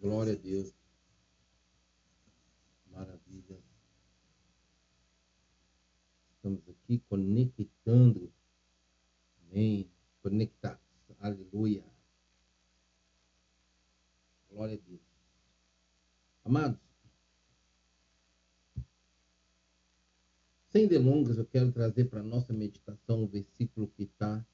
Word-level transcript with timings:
Glória 0.00 0.34
a 0.34 0.36
Deus. 0.36 0.72
Maravilha. 2.90 3.58
Estamos 6.36 6.68
aqui 6.68 6.98
conectando. 7.08 8.32
Amém. 9.42 9.90
Conectados. 10.22 10.80
Aleluia. 11.20 11.84
Glória 14.50 14.74
a 14.74 14.88
Deus. 14.88 15.00
Amados, 16.44 16.78
sem 20.74 20.88
delongas, 20.88 21.38
eu 21.38 21.46
quero 21.46 21.70
trazer 21.70 22.06
para 22.06 22.18
a 22.18 22.24
nossa 22.24 22.52
meditação 22.52 23.22
o 23.22 23.28
versículo 23.28 23.86
que 23.96 24.02
está 24.02 24.44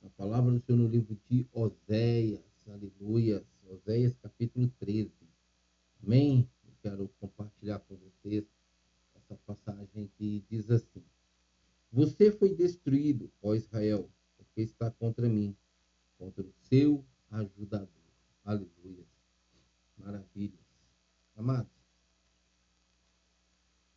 na 0.00 0.08
palavra 0.10 0.50
do 0.50 0.60
Senhor 0.60 0.78
no 0.78 0.88
livro 0.88 1.14
de 1.28 1.46
Oséias. 1.52 2.47
Aleluia. 2.70 3.42
Oséias 3.66 4.14
capítulo 4.18 4.68
13. 4.78 5.10
Amém? 6.02 6.46
Eu 6.66 6.72
quero 6.82 7.08
compartilhar 7.18 7.78
com 7.80 7.96
vocês 7.96 8.44
essa 9.14 9.36
passagem 9.46 10.10
que 10.18 10.44
diz 10.50 10.70
assim: 10.70 11.02
Você 11.90 12.30
foi 12.30 12.54
destruído, 12.54 13.32
ó 13.40 13.54
Israel, 13.54 14.10
porque 14.36 14.60
está 14.60 14.90
contra 14.90 15.28
mim, 15.28 15.56
contra 16.18 16.42
o 16.42 16.52
seu 16.68 17.02
ajudador. 17.30 17.88
Aleluia. 18.44 19.06
Maravilhas. 19.96 20.60
Amados, 21.36 21.72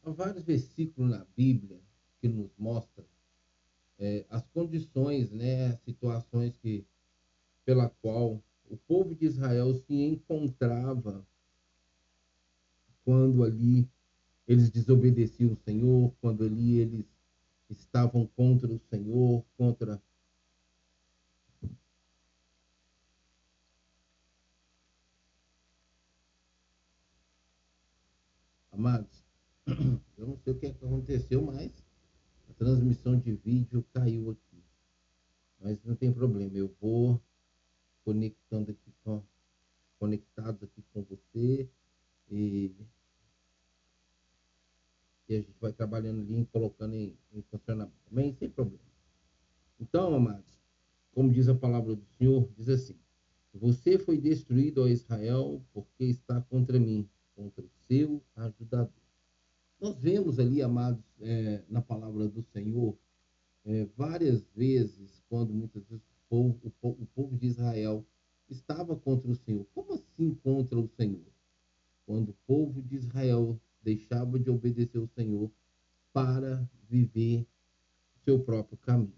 há 0.04 0.12
vários 0.12 0.44
versículos 0.46 1.12
na 1.12 1.26
Bíblia 1.36 1.82
que 2.22 2.30
nos 2.30 2.52
mostram 2.58 3.06
é, 4.00 4.26
as 4.30 4.48
condições, 4.48 5.30
né, 5.30 5.76
situações 5.84 6.56
que 6.56 6.86
pela 7.66 7.90
qual 8.02 8.42
o 8.72 8.78
povo 8.78 9.14
de 9.14 9.26
Israel 9.26 9.76
se 9.76 9.94
encontrava 9.94 11.28
quando 13.04 13.44
ali 13.44 13.86
eles 14.48 14.70
desobedeciam 14.70 15.52
o 15.52 15.58
Senhor, 15.58 16.14
quando 16.22 16.46
ali 16.46 16.78
eles 16.78 17.06
estavam 17.70 18.26
contra 18.28 18.72
o 18.72 18.80
Senhor, 18.90 19.44
contra 19.58 20.02
Amados, 28.72 29.22
eu 30.18 30.26
não 30.26 30.38
sei 30.38 30.54
o 30.54 30.58
que 30.58 30.66
aconteceu, 30.68 31.42
mas 31.42 31.72
a 32.50 32.54
transmissão 32.54 33.20
de 33.20 33.34
vídeo 33.34 33.86
caiu 33.94 34.32
aqui. 34.32 34.64
Mas 35.60 35.84
não 35.84 35.94
tem 35.94 36.12
problema, 36.12 36.58
eu 36.58 36.74
vou 36.80 37.22
conectando 38.04 38.72
aqui 38.72 38.94
com 39.04 39.24
conectados 40.02 40.64
aqui 40.64 40.84
com 40.92 41.04
você 41.04 41.70
e, 42.32 42.76
e 45.30 45.36
a 45.36 45.42
gente 45.42 45.60
vai 45.62 45.72
trabalhando 45.72 46.22
ali, 46.22 46.44
colocando 46.52 46.96
em, 46.96 47.16
em 47.32 47.42
funcionamento 47.44 47.96
também, 48.10 48.34
sem 48.34 48.50
problema. 48.50 48.84
Então, 49.80 50.16
amados, 50.16 50.60
como 51.14 51.32
diz 51.32 51.48
a 51.48 51.54
palavra 51.54 51.96
do 51.96 52.06
Senhor, 52.18 52.50
diz 52.58 52.68
assim: 52.70 52.96
Você 53.54 54.00
foi 54.00 54.18
destruído, 54.18 54.82
ó 54.82 54.88
Israel, 54.88 55.62
porque 55.72 56.06
está 56.06 56.42
contra 56.42 56.80
mim, 56.80 57.08
contra 57.36 57.64
o 57.64 57.70
seu 57.88 58.24
ajudador. 58.36 58.92
Nós 59.80 60.00
vemos 60.00 60.40
ali, 60.40 60.62
amados, 60.64 61.04
é, 61.20 61.64
na 61.70 61.82
palavra 61.82 62.28
do 62.28 62.42
Senhor, 62.42 62.98
é, 63.66 63.86
várias 63.96 64.44
vezes, 64.56 65.22
quando 65.30 65.54
muitas 65.54 65.84
vezes 65.86 66.11
povo, 66.32 66.58
o, 66.64 66.72
povo, 66.72 67.04
o 67.04 67.06
povo 67.08 67.38
de 67.38 67.48
Israel 67.48 68.06
estava 68.50 68.96
contra 68.96 69.30
o 69.30 69.36
Senhor. 69.36 69.68
Como 69.76 69.94
assim 69.94 70.34
contra 70.36 70.80
o 70.80 70.88
Senhor? 70.96 71.28
Quando 72.06 72.30
o 72.30 72.36
povo 72.48 72.82
de 72.82 72.96
Israel 72.96 73.60
deixava 73.84 74.40
de 74.40 74.50
obedecer 74.50 74.98
o 74.98 75.10
Senhor 75.14 75.52
para 76.14 76.66
viver 76.88 77.46
seu 78.24 78.40
próprio 78.40 78.78
caminho. 78.78 79.14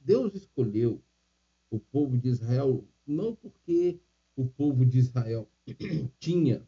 Deus 0.00 0.34
escolheu 0.34 1.02
o 1.70 1.78
povo 1.78 2.16
de 2.16 2.28
Israel 2.28 2.82
não 3.06 3.34
porque 3.34 4.00
o 4.34 4.46
povo 4.46 4.86
de 4.86 4.98
Israel 4.98 5.46
tinha 6.18 6.66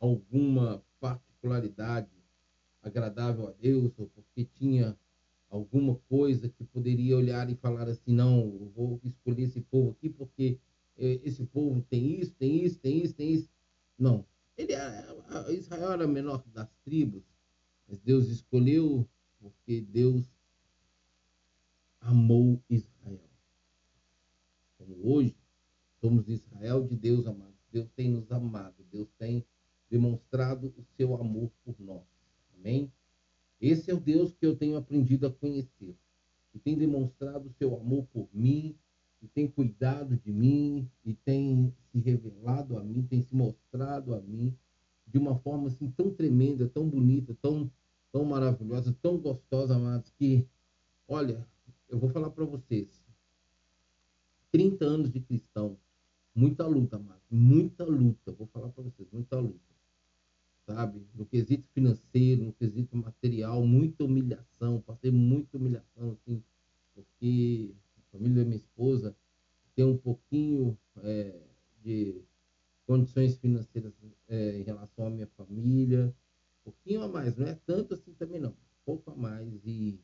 alguma 0.00 0.82
particularidade 0.98 2.08
agradável 2.82 3.48
a 3.48 3.52
Deus 3.52 3.92
ou 3.98 4.08
porque 4.08 4.44
tinha 4.44 4.96
alguma 5.50 5.96
coisa 6.08 6.48
que 6.48 6.64
poderia 6.64 7.16
olhar 7.16 7.48
e 7.50 7.54
falar 7.54 7.88
assim, 7.88 8.12
não, 8.12 8.70
vou 8.74 9.00
escolher 9.02 9.44
esse 9.44 9.60
povo 9.60 9.90
aqui 9.90 10.10
porque 10.10 10.58
eh, 10.96 11.20
esse 11.24 11.44
povo 11.46 11.80
tem 11.88 12.20
isso, 12.20 12.32
tem 12.34 12.64
isso, 12.64 12.78
tem 12.78 13.02
isso, 13.02 13.14
tem 13.14 13.32
isso. 13.32 13.50
Não. 13.98 14.24
Ele 14.56 14.72
era, 14.72 15.16
Israel 15.52 15.92
era 15.92 16.04
a 16.04 16.08
menor 16.08 16.44
das 16.52 16.68
tribos, 16.84 17.22
mas 17.86 17.98
Deus 18.00 18.28
escolheu 18.28 19.08
porque 19.40 19.80
Deus 19.80 20.24
amou 22.00 22.60
Israel. 22.68 23.28
Como 24.76 25.14
hoje, 25.14 25.36
somos 26.00 26.28
Israel 26.28 26.86
de 26.86 26.96
Deus 26.96 27.26
amado. 27.26 27.54
Deus 27.70 27.88
tem 27.94 28.10
nos 28.10 28.30
amado, 28.32 28.84
Deus 28.90 29.08
tem 29.18 29.44
demonstrado 29.90 30.74
o 30.76 30.84
seu 30.96 31.14
amor 31.14 31.50
por 31.64 31.74
nós. 31.78 32.04
Amém? 32.54 32.90
Esse 33.60 33.90
é 33.90 33.94
o 33.94 34.00
Deus 34.00 34.32
que 34.34 34.46
eu 34.46 34.56
tenho 34.56 34.76
aprendido 34.76 35.26
a 35.26 35.32
conhecer, 35.32 35.96
que 36.52 36.58
tem 36.58 36.78
demonstrado 36.78 37.50
seu 37.58 37.74
amor 37.76 38.06
por 38.12 38.28
mim, 38.32 38.76
que 39.20 39.26
tem 39.26 39.48
cuidado 39.48 40.16
de 40.16 40.32
mim, 40.32 40.88
e 41.04 41.12
tem 41.12 41.74
se 41.90 41.98
revelado 41.98 42.78
a 42.78 42.84
mim, 42.84 43.02
tem 43.02 43.20
se 43.20 43.34
mostrado 43.34 44.14
a 44.14 44.20
mim 44.20 44.56
de 45.06 45.18
uma 45.18 45.36
forma 45.38 45.68
assim 45.68 45.90
tão 45.90 46.10
tremenda, 46.14 46.68
tão 46.68 46.88
bonita, 46.88 47.36
tão, 47.42 47.70
tão 48.12 48.24
maravilhosa, 48.24 48.96
tão 49.02 49.18
gostosa, 49.18 49.74
amados, 49.74 50.10
que, 50.10 50.46
olha, 51.08 51.44
eu 51.88 51.98
vou 51.98 52.10
falar 52.10 52.30
para 52.30 52.44
vocês, 52.44 53.02
30 54.52 54.84
anos 54.84 55.10
de 55.10 55.18
cristão, 55.18 55.76
muita 56.34 56.64
luta, 56.66 56.96
amados, 56.96 57.24
muita 57.28 57.84
luta, 57.84 58.30
vou 58.32 58.46
falar 58.46 58.68
para 58.68 58.84
vocês, 58.84 59.08
muita 59.10 59.38
luta 59.40 59.77
sabe? 60.68 61.02
No 61.14 61.24
quesito 61.24 61.66
financeiro, 61.72 62.44
no 62.44 62.52
quesito 62.52 62.94
material, 62.94 63.64
muita 63.66 64.04
humilhação, 64.04 64.82
passei 64.82 65.10
muita 65.10 65.56
humilhação, 65.56 66.10
assim, 66.10 66.42
porque 66.94 67.74
a 67.96 68.12
família 68.12 68.42
da 68.42 68.44
minha 68.44 68.56
esposa 68.58 69.16
tem 69.74 69.84
um 69.86 69.96
pouquinho 69.96 70.78
é, 70.98 71.40
de 71.82 72.20
condições 72.86 73.38
financeiras 73.38 73.94
é, 74.28 74.58
em 74.58 74.62
relação 74.62 75.06
à 75.06 75.10
minha 75.10 75.26
família, 75.28 76.14
um 76.60 76.70
pouquinho 76.70 77.02
a 77.02 77.08
mais, 77.08 77.34
não 77.34 77.46
é 77.46 77.58
tanto 77.66 77.94
assim 77.94 78.12
também 78.12 78.38
não, 78.38 78.54
pouco 78.84 79.10
a 79.10 79.16
mais, 79.16 79.48
e, 79.64 79.98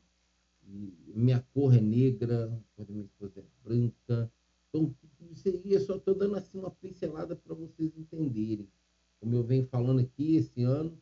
e 0.67 1.13
minha 1.13 1.45
cor 1.53 1.75
é 1.75 1.81
negra, 1.81 2.45
a 2.45 2.75
cor 2.75 2.85
da 2.85 2.93
minha 2.93 3.05
esposa 3.05 3.39
é 3.39 3.43
branca, 3.63 4.31
então 4.69 4.95
isso 5.31 5.47
aí 5.47 5.73
eu 5.73 5.81
só 5.81 5.97
estou 5.97 6.15
dando 6.15 6.35
assim 6.35 6.57
uma 6.57 6.71
pincelada 6.71 7.35
para 7.35 7.53
vocês 7.53 7.95
entenderem 7.95 8.67
como 9.25 9.35
eu 9.35 9.43
venho 9.43 9.65
falando 9.65 10.01
aqui, 10.01 10.35
esse 10.35 10.61
ano 10.61 10.95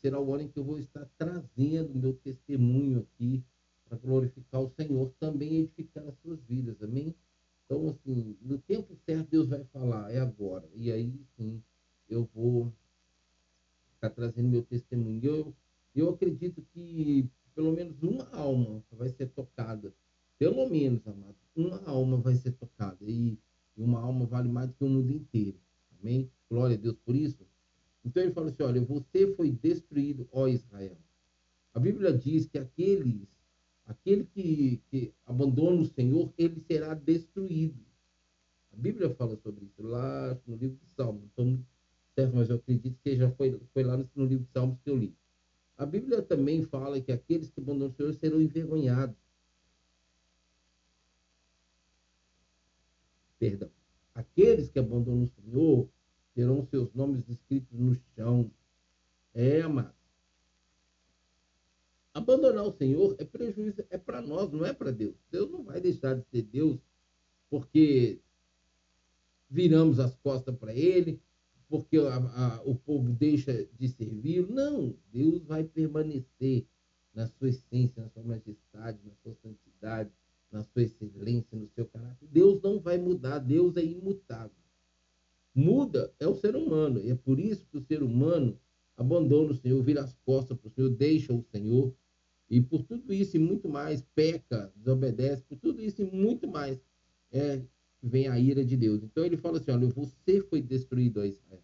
será 0.00 0.20
o 0.20 0.34
ano 0.34 0.42
em 0.42 0.48
que 0.48 0.58
eu 0.58 0.64
vou 0.64 0.80
estar 0.80 1.08
trazendo 1.16 1.94
meu 1.94 2.12
testemunho 2.12 3.00
aqui 3.00 3.40
para 3.88 3.96
glorificar 3.98 4.60
o 4.62 4.70
Senhor, 4.70 5.12
também 5.20 5.58
edificar 5.60 6.04
as 6.08 6.18
suas 6.18 6.40
vidas, 6.42 6.82
amém? 6.82 7.14
Então, 7.64 7.88
assim, 7.88 8.36
no 8.42 8.58
tempo 8.58 8.96
certo 9.06 9.30
Deus 9.30 9.48
vai 9.48 9.62
falar, 9.72 10.12
é 10.12 10.18
agora. 10.18 10.68
E 10.74 10.90
aí, 10.90 11.20
sim, 11.36 11.62
eu 12.08 12.28
vou 12.34 12.72
estar 13.94 14.10
trazendo 14.10 14.48
meu 14.48 14.64
testemunho. 14.64 15.20
Eu, 15.22 15.54
eu 15.94 16.10
acredito 16.10 16.60
que 16.74 17.30
pelo 17.54 17.72
menos 17.72 18.02
uma 18.02 18.28
alma 18.32 18.82
vai 18.90 19.08
ser 19.10 19.28
tocada. 19.28 19.94
Pelo 20.36 20.68
menos, 20.68 21.06
amado, 21.06 21.36
uma 21.54 21.77
alma 21.88 22.16
vai 22.16 22.34
ser 22.34 22.52
tocada. 22.52 22.98
E 23.02 23.38
uma 23.76 24.00
alma 24.00 24.26
vale 24.26 24.48
mais 24.48 24.68
do 24.68 24.74
que 24.74 24.84
o 24.84 24.88
mundo 24.88 25.12
inteiro. 25.12 25.58
Amém? 26.00 26.30
Glória 26.50 26.76
a 26.76 26.78
Deus 26.78 26.96
por 27.04 27.14
isso. 27.14 27.46
Então 28.04 28.22
ele 28.22 28.32
fala 28.32 28.48
assim: 28.48 28.62
olha, 28.62 28.80
você 28.80 29.34
foi 29.34 29.50
destruído, 29.50 30.28
ó 30.32 30.48
Israel. 30.48 30.96
A 31.74 31.80
Bíblia 31.80 32.12
diz 32.12 32.46
que 32.46 32.58
aqueles, 32.58 33.28
aquele 33.86 34.24
que, 34.24 34.80
que 34.90 35.12
abandona 35.26 35.82
o 35.82 35.86
Senhor, 35.86 36.32
ele 36.36 36.60
será 36.66 36.94
destruído. 36.94 37.78
A 38.72 38.76
Bíblia 38.76 39.10
fala 39.10 39.36
sobre 39.36 39.64
isso 39.64 39.82
lá 39.82 40.36
no 40.46 40.56
livro 40.56 40.76
de 40.76 40.94
Salmos. 40.96 41.20
Não 41.20 41.28
estou 41.28 41.44
muito 41.44 41.66
certo, 42.14 42.36
mas 42.36 42.48
eu 42.48 42.56
acredito 42.56 42.98
que 43.02 43.16
já 43.16 43.30
foi, 43.32 43.60
foi 43.72 43.82
lá 43.82 43.96
no, 43.96 44.24
livro 44.24 44.44
de 44.44 44.50
Salmos 44.52 44.78
que 44.82 44.90
eu 44.90 44.96
li. 44.96 45.14
A 45.76 45.86
Bíblia 45.86 46.22
também 46.22 46.62
fala 46.64 47.00
que 47.00 47.12
aqueles 47.12 47.50
que 47.50 47.60
abandonam 47.60 47.92
o 47.92 47.92
Senhor 47.94 48.12
serão 48.14 48.40
envergonhados. 48.40 49.16
Perdão. 53.38 53.70
Aqueles 54.14 54.68
que 54.68 54.78
abandonam 54.78 55.24
o 55.24 55.28
Senhor 55.28 55.88
terão 56.34 56.64
seus 56.66 56.92
nomes 56.92 57.28
escritos 57.28 57.78
no 57.78 57.94
chão. 58.14 58.50
É, 59.34 59.60
amado. 59.62 59.94
Abandonar 62.12 62.64
o 62.64 62.72
Senhor 62.72 63.14
é 63.18 63.24
prejuízo, 63.24 63.84
é 63.90 63.96
para 63.98 64.20
nós, 64.20 64.50
não 64.50 64.66
é 64.66 64.72
para 64.72 64.90
Deus. 64.90 65.14
Deus 65.30 65.50
não 65.50 65.62
vai 65.62 65.80
deixar 65.80 66.14
de 66.14 66.24
ser 66.30 66.42
Deus 66.42 66.80
porque 67.48 68.20
viramos 69.48 69.98
as 70.00 70.14
costas 70.16 70.54
para 70.56 70.74
ele, 70.74 71.20
porque 71.68 71.96
a, 71.98 72.16
a, 72.16 72.62
o 72.62 72.74
povo 72.74 73.10
deixa 73.10 73.64
de 73.78 73.88
servir. 73.88 74.48
Não, 74.48 74.94
Deus 75.12 75.44
vai 75.44 75.64
permanecer 75.64 76.66
na 77.14 77.26
sua 77.26 77.48
essência, 77.50 78.02
na 78.02 78.08
sua 78.10 78.22
majestade, 78.22 78.98
na 79.04 79.14
sua 79.22 79.34
santidade, 79.34 80.10
na 80.50 80.62
sua 80.62 80.82
excelência, 80.82 81.58
no 81.58 81.68
seu 81.68 81.86
caráter. 81.86 82.26
Deus 82.30 82.60
não 82.62 82.80
vai 82.80 82.98
mudar, 82.98 83.38
Deus 83.38 83.76
é 83.76 83.84
imutável. 83.84 84.56
Muda 85.54 86.12
é 86.18 86.26
o 86.26 86.34
ser 86.34 86.54
humano, 86.56 87.00
e 87.00 87.10
é 87.10 87.14
por 87.14 87.38
isso 87.38 87.66
que 87.66 87.76
o 87.76 87.82
ser 87.82 88.02
humano 88.02 88.58
abandona 88.96 89.52
o 89.52 89.54
Senhor, 89.54 89.82
vira 89.82 90.02
as 90.02 90.14
costas 90.24 90.56
para 90.56 90.68
o 90.68 90.72
Senhor, 90.72 90.90
deixa 90.90 91.32
o 91.32 91.42
Senhor, 91.42 91.94
e 92.50 92.60
por 92.60 92.82
tudo 92.82 93.12
isso 93.12 93.36
e 93.36 93.40
muito 93.40 93.68
mais, 93.68 94.02
peca, 94.14 94.72
desobedece, 94.74 95.42
por 95.42 95.58
tudo 95.58 95.82
isso 95.82 96.00
e 96.00 96.04
muito 96.04 96.48
mais, 96.48 96.80
é, 97.30 97.62
vem 98.02 98.28
a 98.28 98.38
ira 98.38 98.64
de 98.64 98.76
Deus. 98.76 99.02
Então 99.02 99.24
ele 99.24 99.36
fala 99.36 99.58
assim: 99.58 99.70
olha, 99.70 99.86
você 99.88 100.40
foi 100.40 100.62
destruído, 100.62 101.24
Israel. 101.24 101.62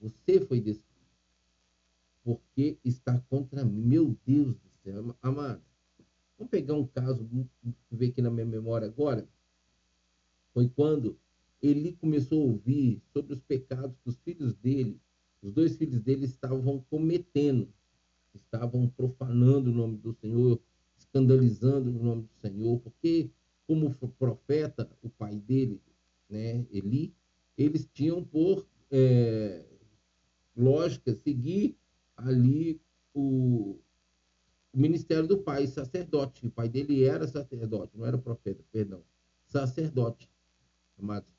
Você 0.00 0.40
foi 0.40 0.60
destruído. 0.60 0.84
Porque 2.22 2.78
está 2.84 3.18
contra. 3.30 3.64
Meu 3.64 4.16
Deus 4.26 4.54
do 4.56 4.68
céu, 4.82 5.16
amado. 5.22 5.62
Vamos 6.38 6.50
pegar 6.50 6.74
um 6.74 6.86
caso, 6.86 7.28
ver 7.90 8.08
aqui 8.08 8.20
na 8.20 8.30
minha 8.30 8.46
memória 8.46 8.86
agora. 8.86 9.28
Foi 10.52 10.68
quando 10.68 11.18
ele 11.62 11.92
começou 11.94 12.42
a 12.42 12.52
ouvir 12.52 13.02
sobre 13.12 13.34
os 13.34 13.40
pecados 13.40 13.96
que 14.02 14.08
os 14.08 14.18
filhos 14.18 14.54
dele, 14.54 15.00
os 15.42 15.52
dois 15.52 15.76
filhos 15.76 16.00
dele 16.00 16.24
estavam 16.24 16.84
cometendo, 16.90 17.68
estavam 18.34 18.88
profanando 18.88 19.70
o 19.70 19.74
nome 19.74 19.96
do 19.98 20.12
Senhor, 20.14 20.60
escandalizando 20.96 21.90
o 21.90 22.02
nome 22.02 22.22
do 22.22 22.34
Senhor, 22.40 22.80
porque 22.80 23.30
como 23.66 23.94
profeta, 24.18 24.90
o 25.02 25.08
pai 25.08 25.36
dele, 25.36 25.80
né, 26.28 26.66
Eli, 26.70 27.14
eles 27.56 27.88
tinham 27.92 28.22
por 28.22 28.66
é, 28.90 29.64
lógica 30.56 31.14
seguir 31.14 31.76
ali 32.16 32.80
o, 33.12 33.78
o, 34.74 34.78
ministério 34.78 35.26
do 35.26 35.38
pai, 35.38 35.66
sacerdote. 35.66 36.46
O 36.46 36.50
pai 36.50 36.68
dele 36.68 37.04
era 37.04 37.26
sacerdote, 37.26 37.96
não 37.96 38.06
era 38.06 38.18
profeta, 38.18 38.62
perdão, 38.72 39.02
sacerdote. 39.46 40.28
Amados, 40.98 41.32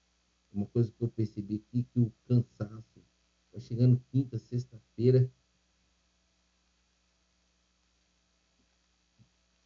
uma 0.54 0.66
coisa 0.68 0.92
que 0.92 1.04
eu 1.04 1.08
percebi 1.10 1.56
aqui, 1.56 1.84
que 1.84 2.00
o 2.00 2.12
cansaço 2.28 3.02
vai 3.52 3.62
chegando 3.62 4.02
quinta, 4.12 4.38
sexta-feira, 4.38 5.30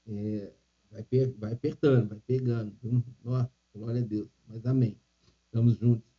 é, 0.08 0.52
vai, 0.92 1.06
vai 1.38 1.54
apertando, 1.54 2.10
vai 2.10 2.20
pegando. 2.26 2.76
Glória 3.74 4.02
a 4.02 4.06
Deus. 4.06 4.30
Mas 4.48 4.66
amém. 4.66 4.98
Estamos 5.46 5.78
juntos. 5.78 6.10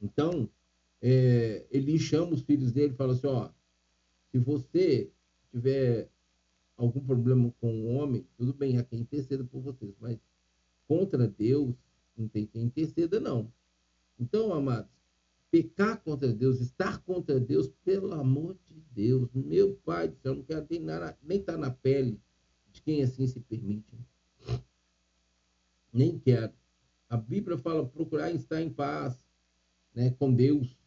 Então, 0.00 0.48
é, 1.02 1.66
ele 1.70 1.98
chama 1.98 2.32
os 2.32 2.42
filhos 2.42 2.72
dele 2.72 2.94
e 2.94 2.96
fala 2.96 3.12
assim: 3.12 3.26
ó, 3.26 3.50
se 4.30 4.38
você 4.38 5.10
tiver 5.50 6.08
algum 6.80 7.00
problema 7.00 7.52
com 7.60 7.82
o 7.82 7.94
homem, 7.94 8.26
tudo 8.36 8.54
bem, 8.54 8.78
há 8.78 8.82
quem 8.82 9.00
interceda 9.00 9.44
por 9.44 9.60
vocês, 9.60 9.94
mas 10.00 10.18
contra 10.88 11.28
Deus 11.28 11.74
não 12.16 12.26
tem 12.26 12.46
quem 12.46 12.62
interceda, 12.64 13.20
não. 13.20 13.52
Então, 14.18 14.52
amados, 14.52 14.90
pecar 15.50 16.00
contra 16.02 16.32
Deus, 16.32 16.60
estar 16.60 16.98
contra 17.02 17.38
Deus, 17.38 17.68
pelo 17.84 18.14
amor 18.14 18.56
de 18.66 18.80
Deus, 18.92 19.28
meu 19.34 19.74
Pai 19.84 20.08
do 20.08 20.16
céu, 20.16 20.34
não 20.34 20.42
quero 20.42 20.66
nem, 20.70 20.80
nem 21.22 21.38
estar 21.38 21.52
tá 21.52 21.58
na 21.58 21.70
pele 21.70 22.18
de 22.72 22.80
quem 22.80 23.02
assim 23.02 23.26
se 23.26 23.40
permite. 23.40 23.86
Nem 25.92 26.18
quero. 26.18 26.52
A 27.10 27.16
Bíblia 27.16 27.58
fala 27.58 27.86
procurar 27.86 28.30
estar 28.32 28.62
em 28.62 28.70
paz 28.70 29.22
né, 29.94 30.10
com 30.18 30.32
Deus. 30.32 30.78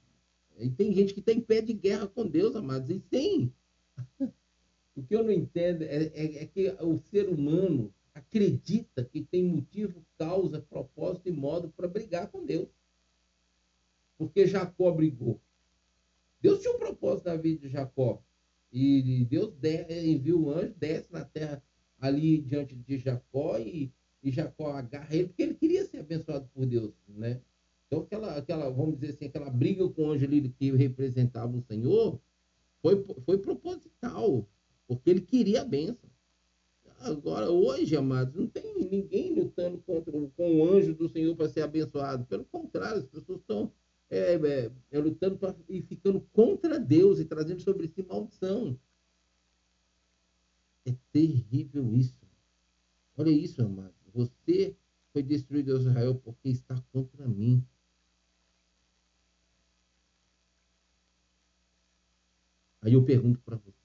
E 0.57 0.69
tem 0.69 0.93
gente 0.93 1.13
que 1.13 1.21
tem 1.21 1.41
pé 1.41 1.61
de 1.61 1.73
guerra 1.73 2.07
com 2.07 2.25
Deus, 2.25 2.55
amados. 2.55 2.89
E 2.89 2.99
tem. 2.99 3.53
O 4.95 5.03
que 5.03 5.15
eu 5.15 5.23
não 5.23 5.31
entendo 5.31 5.83
é, 5.83 6.03
é, 6.13 6.43
é 6.43 6.45
que 6.45 6.69
o 6.81 6.97
ser 6.97 7.27
humano 7.29 7.93
acredita 8.13 9.03
que 9.03 9.21
tem 9.23 9.43
motivo, 9.43 10.05
causa, 10.17 10.61
propósito 10.61 11.27
e 11.27 11.31
modo 11.31 11.69
para 11.69 11.87
brigar 11.87 12.27
com 12.29 12.45
Deus. 12.45 12.69
Porque 14.17 14.45
Jacó 14.45 14.91
brigou. 14.91 15.39
Deus 16.39 16.61
tinha 16.61 16.73
um 16.73 16.79
propósito 16.79 17.25
na 17.25 17.35
vida 17.35 17.67
de 17.67 17.73
Jacó. 17.73 18.21
E 18.71 19.25
Deus 19.25 19.53
enviou 19.89 20.43
o 20.43 20.51
anjo, 20.51 20.73
desce 20.77 21.11
na 21.11 21.23
terra 21.23 21.61
ali 21.99 22.39
diante 22.39 22.75
de 22.75 22.97
Jacó 22.97 23.57
e, 23.57 23.91
e 24.21 24.31
Jacó 24.31 24.71
agarra 24.71 25.15
ele, 25.15 25.27
porque 25.27 25.43
ele 25.43 25.53
queria 25.53 25.85
ser 25.85 25.99
abençoado 25.99 26.47
por 26.53 26.65
Deus, 26.65 26.93
né? 27.07 27.39
Então, 27.87 28.01
aquela, 28.01 28.35
aquela, 28.35 28.69
vamos 28.69 28.99
dizer 28.99 29.13
assim, 29.13 29.25
aquela 29.25 29.49
briga 29.49 29.87
com 29.87 30.07
o 30.07 30.11
anjo 30.11 30.25
ali 30.25 30.49
que 30.49 30.71
representava 30.71 31.55
o 31.55 31.61
Senhor 31.61 32.19
foi, 32.81 33.05
foi 33.23 33.37
proposital, 33.37 34.47
porque 34.87 35.09
ele 35.09 35.21
queria 35.21 35.61
a 35.61 35.65
bênção. 35.65 36.09
Agora, 36.99 37.49
hoje, 37.49 37.97
amados, 37.97 38.33
não 38.33 38.47
tem 38.47 38.73
ninguém 38.89 39.33
lutando 39.33 39.77
contra, 39.79 40.11
com 40.11 40.59
o 40.59 40.69
anjo 40.69 40.93
do 40.93 41.09
Senhor 41.09 41.35
para 41.35 41.49
ser 41.49 41.61
abençoado. 41.61 42.25
Pelo 42.25 42.45
contrário, 42.45 42.99
as 42.99 43.05
pessoas 43.05 43.39
estão 43.41 43.71
é, 44.09 44.35
é, 44.35 44.71
é, 44.91 44.99
lutando 44.99 45.37
pra, 45.37 45.55
e 45.67 45.81
ficando 45.81 46.21
contra 46.31 46.79
Deus 46.79 47.19
e 47.19 47.25
trazendo 47.25 47.61
sobre 47.61 47.87
si 47.87 48.03
maldição. 48.03 48.79
É 50.85 50.95
terrível 51.11 51.93
isso. 51.95 52.25
Olha 53.17 53.31
isso, 53.31 53.61
amado. 53.61 53.93
Você 54.13 54.75
foi 55.11 55.23
destruído, 55.23 55.77
Israel, 55.77 56.15
porque 56.23 56.49
está 56.49 56.79
contra 56.91 57.27
mim. 57.27 57.65
Aí 62.81 62.93
eu 62.93 63.03
pergunto 63.03 63.39
para 63.41 63.55
você. 63.55 63.82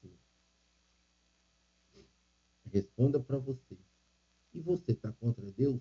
Responda 2.73 3.19
para 3.19 3.38
você. 3.38 3.76
E 4.53 4.61
você 4.61 4.93
está 4.93 5.12
contra 5.12 5.50
Deus? 5.53 5.81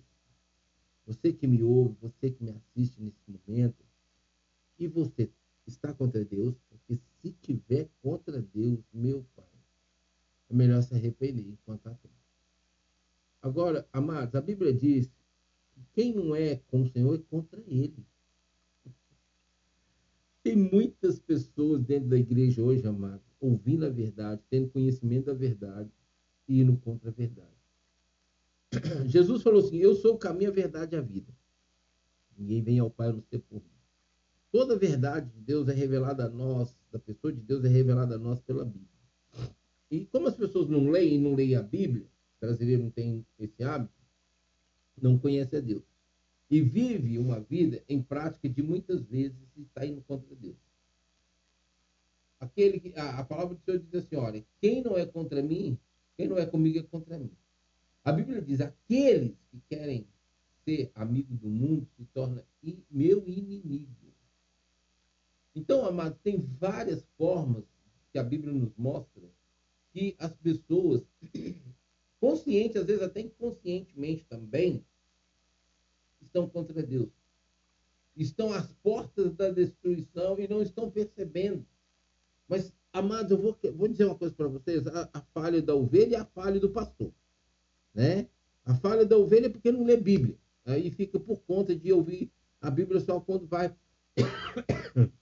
Você 1.06 1.32
que 1.32 1.46
me 1.46 1.62
ouve, 1.62 1.96
você 2.00 2.30
que 2.30 2.42
me 2.42 2.50
assiste 2.50 3.00
nesse 3.00 3.22
momento, 3.26 3.84
e 4.78 4.86
você 4.86 5.30
está 5.66 5.92
contra 5.92 6.24
Deus? 6.24 6.54
Porque 6.68 7.00
se 7.20 7.32
tiver 7.32 7.88
contra 8.02 8.40
Deus, 8.40 8.80
meu 8.92 9.24
Pai, 9.34 9.46
é 10.50 10.54
melhor 10.54 10.82
se 10.82 10.94
arrepender 10.94 11.48
enquanto 11.48 11.86
há 11.86 11.94
tempo. 11.94 12.14
Agora, 13.40 13.88
amados, 13.92 14.34
a 14.34 14.40
Bíblia 14.40 14.72
diz 14.72 15.06
que 15.72 15.82
quem 15.92 16.14
não 16.14 16.34
é 16.34 16.56
com 16.56 16.82
o 16.82 16.88
Senhor 16.88 17.14
é 17.14 17.22
contra 17.30 17.62
Ele. 17.66 18.06
Tem 20.42 20.56
muitas 20.56 21.18
pessoas 21.18 21.82
dentro 21.82 22.08
da 22.08 22.18
igreja 22.18 22.62
hoje, 22.62 22.86
amados, 22.86 23.26
ouvindo 23.40 23.84
a 23.86 23.90
verdade, 23.90 24.42
tendo 24.48 24.70
conhecimento 24.70 25.26
da 25.26 25.34
verdade 25.34 25.90
e 26.48 26.60
indo 26.60 26.76
contra 26.78 27.10
a 27.10 27.12
verdade. 27.12 27.48
Jesus 29.06 29.42
falou 29.42 29.60
assim: 29.60 29.76
Eu 29.76 29.94
sou 29.94 30.14
o 30.14 30.18
caminho, 30.18 30.50
a 30.50 30.54
verdade 30.54 30.96
e 30.96 30.98
a 30.98 31.02
vida. 31.02 31.32
Ninguém 32.36 32.62
vem 32.62 32.78
ao 32.78 32.90
Pai 32.90 33.12
não 33.12 33.22
ser 33.22 33.40
por 33.40 33.56
mim. 33.56 33.78
Toda 34.50 34.74
a 34.74 34.78
verdade 34.78 35.30
de 35.30 35.40
Deus 35.40 35.68
é 35.68 35.72
revelada 35.74 36.24
a 36.24 36.28
nós, 36.28 36.74
da 36.90 36.98
pessoa 36.98 37.32
de 37.32 37.40
Deus 37.40 37.64
é 37.64 37.68
revelada 37.68 38.14
a 38.14 38.18
nós 38.18 38.40
pela 38.40 38.64
Bíblia. 38.64 38.88
E 39.90 40.06
como 40.06 40.28
as 40.28 40.36
pessoas 40.36 40.68
não 40.68 40.90
leem 40.90 41.16
e 41.16 41.18
não 41.18 41.34
leem 41.34 41.54
a 41.54 41.62
Bíblia, 41.62 42.06
o 42.36 42.46
brasileiro 42.46 42.84
não 42.84 42.90
tem 42.90 43.26
esse 43.38 43.62
hábito, 43.62 43.92
não 45.00 45.18
conhece 45.18 45.56
a 45.56 45.60
Deus. 45.60 45.82
E 46.50 46.62
vive 46.62 47.18
uma 47.18 47.40
vida 47.40 47.82
em 47.88 48.02
prática 48.02 48.48
de 48.48 48.62
muitas 48.62 49.02
vezes 49.02 49.36
está 49.56 49.84
indo 49.84 50.00
contra 50.02 50.34
Deus. 50.34 50.56
Aquele 52.40 52.78
que, 52.78 52.98
a, 52.98 53.18
a 53.18 53.24
palavra 53.24 53.54
do 53.54 53.60
Senhor 53.60 53.78
diz 53.78 53.94
assim: 53.94 54.16
olha, 54.16 54.44
quem 54.60 54.82
não 54.82 54.96
é 54.96 55.04
contra 55.04 55.42
mim, 55.42 55.78
quem 56.18 56.26
não 56.26 56.36
é 56.36 56.44
comigo 56.44 56.80
é 56.80 56.82
contra 56.82 57.16
mim. 57.16 57.30
A 58.04 58.10
Bíblia 58.10 58.42
diz: 58.42 58.60
aqueles 58.60 59.36
que 59.52 59.60
querem 59.68 60.04
ser 60.64 60.90
amigo 60.96 61.32
do 61.36 61.48
mundo 61.48 61.86
se 61.96 62.04
torna 62.06 62.44
meu 62.90 63.26
inimigo. 63.28 63.94
Então, 65.54 65.86
amado, 65.86 66.18
tem 66.22 66.40
várias 66.58 67.04
formas 67.16 67.64
que 68.12 68.18
a 68.18 68.24
Bíblia 68.24 68.52
nos 68.52 68.74
mostra 68.76 69.22
que 69.92 70.16
as 70.18 70.34
pessoas, 70.34 71.02
conscientes, 72.20 72.76
às 72.80 72.86
vezes 72.86 73.02
até 73.02 73.20
inconscientemente 73.20 74.24
também, 74.24 74.84
estão 76.20 76.48
contra 76.48 76.82
Deus. 76.82 77.10
Estão 78.16 78.52
às 78.52 78.72
portas 78.82 79.34
da 79.36 79.50
destruição 79.50 80.38
e 80.38 80.48
não 80.48 80.60
estão 80.62 80.90
percebendo. 80.90 81.64
Mas, 82.48 82.72
amados, 82.92 83.30
eu 83.30 83.38
vou, 83.38 83.58
vou 83.74 83.88
dizer 83.88 84.04
uma 84.04 84.14
coisa 84.14 84.34
para 84.34 84.48
vocês: 84.48 84.86
a, 84.86 85.10
a, 85.12 85.20
falha 85.20 85.60
da 85.62 85.74
ovelha 85.74 86.12
e 86.12 86.16
a 86.16 86.24
falha 86.24 86.60
do 86.60 86.70
pastor. 86.70 87.12
Né? 87.94 88.28
A 88.64 88.74
falha 88.74 89.04
da 89.04 89.16
ovelha 89.16 89.46
é 89.46 89.50
porque 89.50 89.72
não 89.72 89.84
lê 89.84 89.96
Bíblia. 89.96 90.36
Aí 90.64 90.90
fica 90.90 91.18
por 91.18 91.40
conta 91.42 91.74
de 91.74 91.92
ouvir 91.92 92.30
a 92.60 92.70
Bíblia 92.70 93.00
só 93.00 93.18
quando 93.20 93.46
vai 93.46 93.74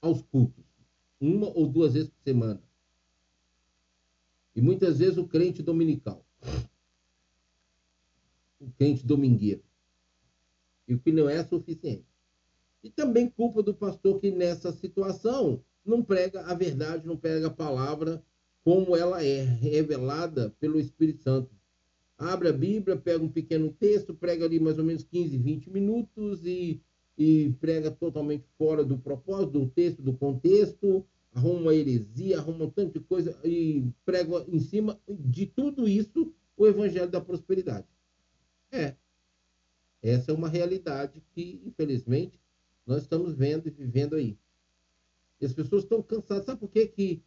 aos 0.00 0.22
cultos, 0.22 0.64
uma 1.20 1.48
ou 1.48 1.66
duas 1.66 1.94
vezes 1.94 2.10
por 2.10 2.22
semana. 2.22 2.62
E 4.54 4.60
muitas 4.62 4.98
vezes 4.98 5.18
o 5.18 5.26
crente 5.26 5.62
dominical, 5.62 6.24
o 8.60 8.70
crente 8.72 9.04
domingueiro. 9.04 9.64
e 10.86 10.94
o 10.94 10.98
que 11.00 11.10
não 11.10 11.28
é 11.28 11.42
suficiente. 11.42 12.06
E 12.82 12.90
também 12.90 13.28
culpa 13.28 13.62
do 13.62 13.74
pastor 13.74 14.20
que 14.20 14.30
nessa 14.30 14.70
situação 14.70 15.64
não 15.84 16.02
prega 16.02 16.42
a 16.42 16.54
verdade, 16.54 17.06
não 17.06 17.16
prega 17.16 17.48
a 17.48 17.50
palavra 17.50 18.22
como 18.64 18.96
ela 18.96 19.22
é 19.22 19.42
revelada 19.42 20.54
pelo 20.58 20.80
Espírito 20.80 21.22
Santo. 21.22 21.50
Abre 22.16 22.48
a 22.48 22.52
Bíblia, 22.52 22.96
pega 22.96 23.22
um 23.22 23.28
pequeno 23.28 23.70
texto, 23.72 24.14
prega 24.14 24.44
ali 24.46 24.58
mais 24.58 24.78
ou 24.78 24.84
menos 24.84 25.02
15, 25.02 25.36
20 25.36 25.70
minutos 25.70 26.46
e, 26.46 26.80
e 27.18 27.54
prega 27.60 27.90
totalmente 27.90 28.46
fora 28.56 28.82
do 28.82 28.96
propósito, 28.96 29.58
do 29.58 29.66
texto, 29.66 30.00
do 30.00 30.14
contexto, 30.14 31.04
arruma 31.34 31.60
uma 31.60 31.74
heresia, 31.74 32.38
arruma 32.38 32.64
um 32.64 32.70
tanto 32.70 32.98
de 32.98 33.04
coisa 33.04 33.38
e 33.44 33.84
prega 34.04 34.46
em 34.48 34.60
cima 34.60 34.98
de 35.08 35.44
tudo 35.44 35.86
isso 35.86 36.32
o 36.56 36.66
evangelho 36.66 37.10
da 37.10 37.20
prosperidade. 37.20 37.86
É. 38.70 38.94
Essa 40.02 40.30
é 40.30 40.34
uma 40.34 40.48
realidade 40.48 41.22
que, 41.34 41.60
infelizmente, 41.66 42.40
nós 42.86 43.02
estamos 43.02 43.34
vendo 43.34 43.66
e 43.66 43.70
vivendo 43.70 44.14
aí. 44.14 44.38
E 45.40 45.46
as 45.46 45.52
pessoas 45.52 45.84
estão 45.84 46.02
cansadas. 46.02 46.44
Sabe 46.46 46.60
por 46.60 46.68
que, 46.68 46.86
que 46.86 47.22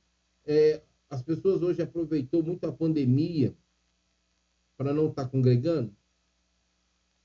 é, 0.46 0.82
as 1.10 1.22
pessoas 1.22 1.62
hoje 1.62 1.82
aproveitou 1.82 2.44
muito 2.44 2.66
a 2.66 2.72
pandemia 2.72 3.56
para 4.78 4.94
não 4.94 5.10
estar 5.10 5.26
tá 5.26 5.30
congregando? 5.30 5.94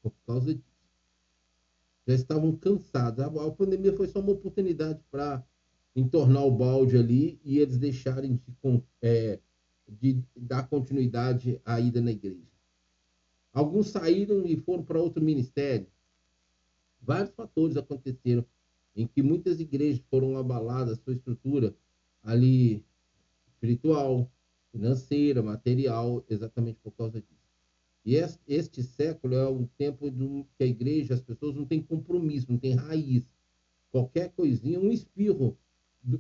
Por 0.03 0.13
causa 0.27 0.55
disso. 0.55 0.73
Já 2.07 2.15
estavam 2.15 2.57
cansados. 2.57 3.25
A, 3.25 3.51
pandemia 3.51 3.97
foi 3.97 4.09
só 4.09 4.21
uma 4.21 4.33
oportunidade 4.33 5.01
para 5.11 5.45
entornar 5.95 6.45
o 6.45 6.51
balde 6.51 6.97
ali 6.97 7.41
e 7.45 7.59
eles 7.59 7.79
deixarem 7.79 8.35
de, 8.35 8.83
é, 9.01 9.39
de 9.89 10.23
dar 10.37 10.69
continuidade 10.69 11.61
à 11.65 11.79
ida 11.81 12.01
na 12.01 12.11
igreja. 12.11 12.51
Alguns 13.53 13.89
saíram 13.89 14.45
e 14.47 14.57
foram 14.57 14.83
para 14.83 15.01
outro 15.01 15.23
ministério. 15.23 15.87
Vários 17.01 17.35
fatores 17.35 17.77
aconteceram 17.77 18.45
em 18.95 19.07
que 19.07 19.23
muitas 19.23 19.61
igrejas 19.61 20.03
foram 20.11 20.37
abaladas, 20.37 20.99
sua 20.99 21.15
estrutura 21.15 21.75
ali 22.23 22.85
espiritual, 23.47 24.31
financeira, 24.71 25.43
material, 25.43 26.25
exatamente 26.29 26.79
por 26.83 26.93
causa 26.93 27.21
disso. 27.21 27.43
E 28.05 28.17
este 28.49 28.83
século 28.83 29.35
é 29.35 29.49
um 29.49 29.67
tempo 29.79 30.11
do, 30.11 30.45
que 30.57 30.65
a 30.65 30.67
igreja, 30.67 31.15
as 31.15 31.21
pessoas 31.21 31.55
não 31.55 31.65
têm 31.65 31.81
compromisso, 31.81 32.51
não 32.51 32.59
têm 32.59 32.75
raiz. 32.75 33.25
Qualquer 33.91 34.33
coisinha, 34.33 34.81
um 34.81 34.91
espirro 34.91 35.57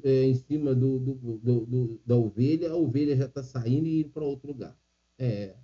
é, 0.04 0.24
em 0.24 0.34
cima 0.34 0.74
do, 0.74 0.98
do, 0.98 1.38
do, 1.38 2.00
da 2.06 2.16
ovelha, 2.16 2.70
a 2.70 2.76
ovelha 2.76 3.16
já 3.16 3.24
está 3.24 3.42
saindo 3.42 3.86
e 3.86 4.00
indo 4.00 4.10
para 4.10 4.24
outro 4.24 4.48
lugar. 4.48 4.78
É, 5.18 5.56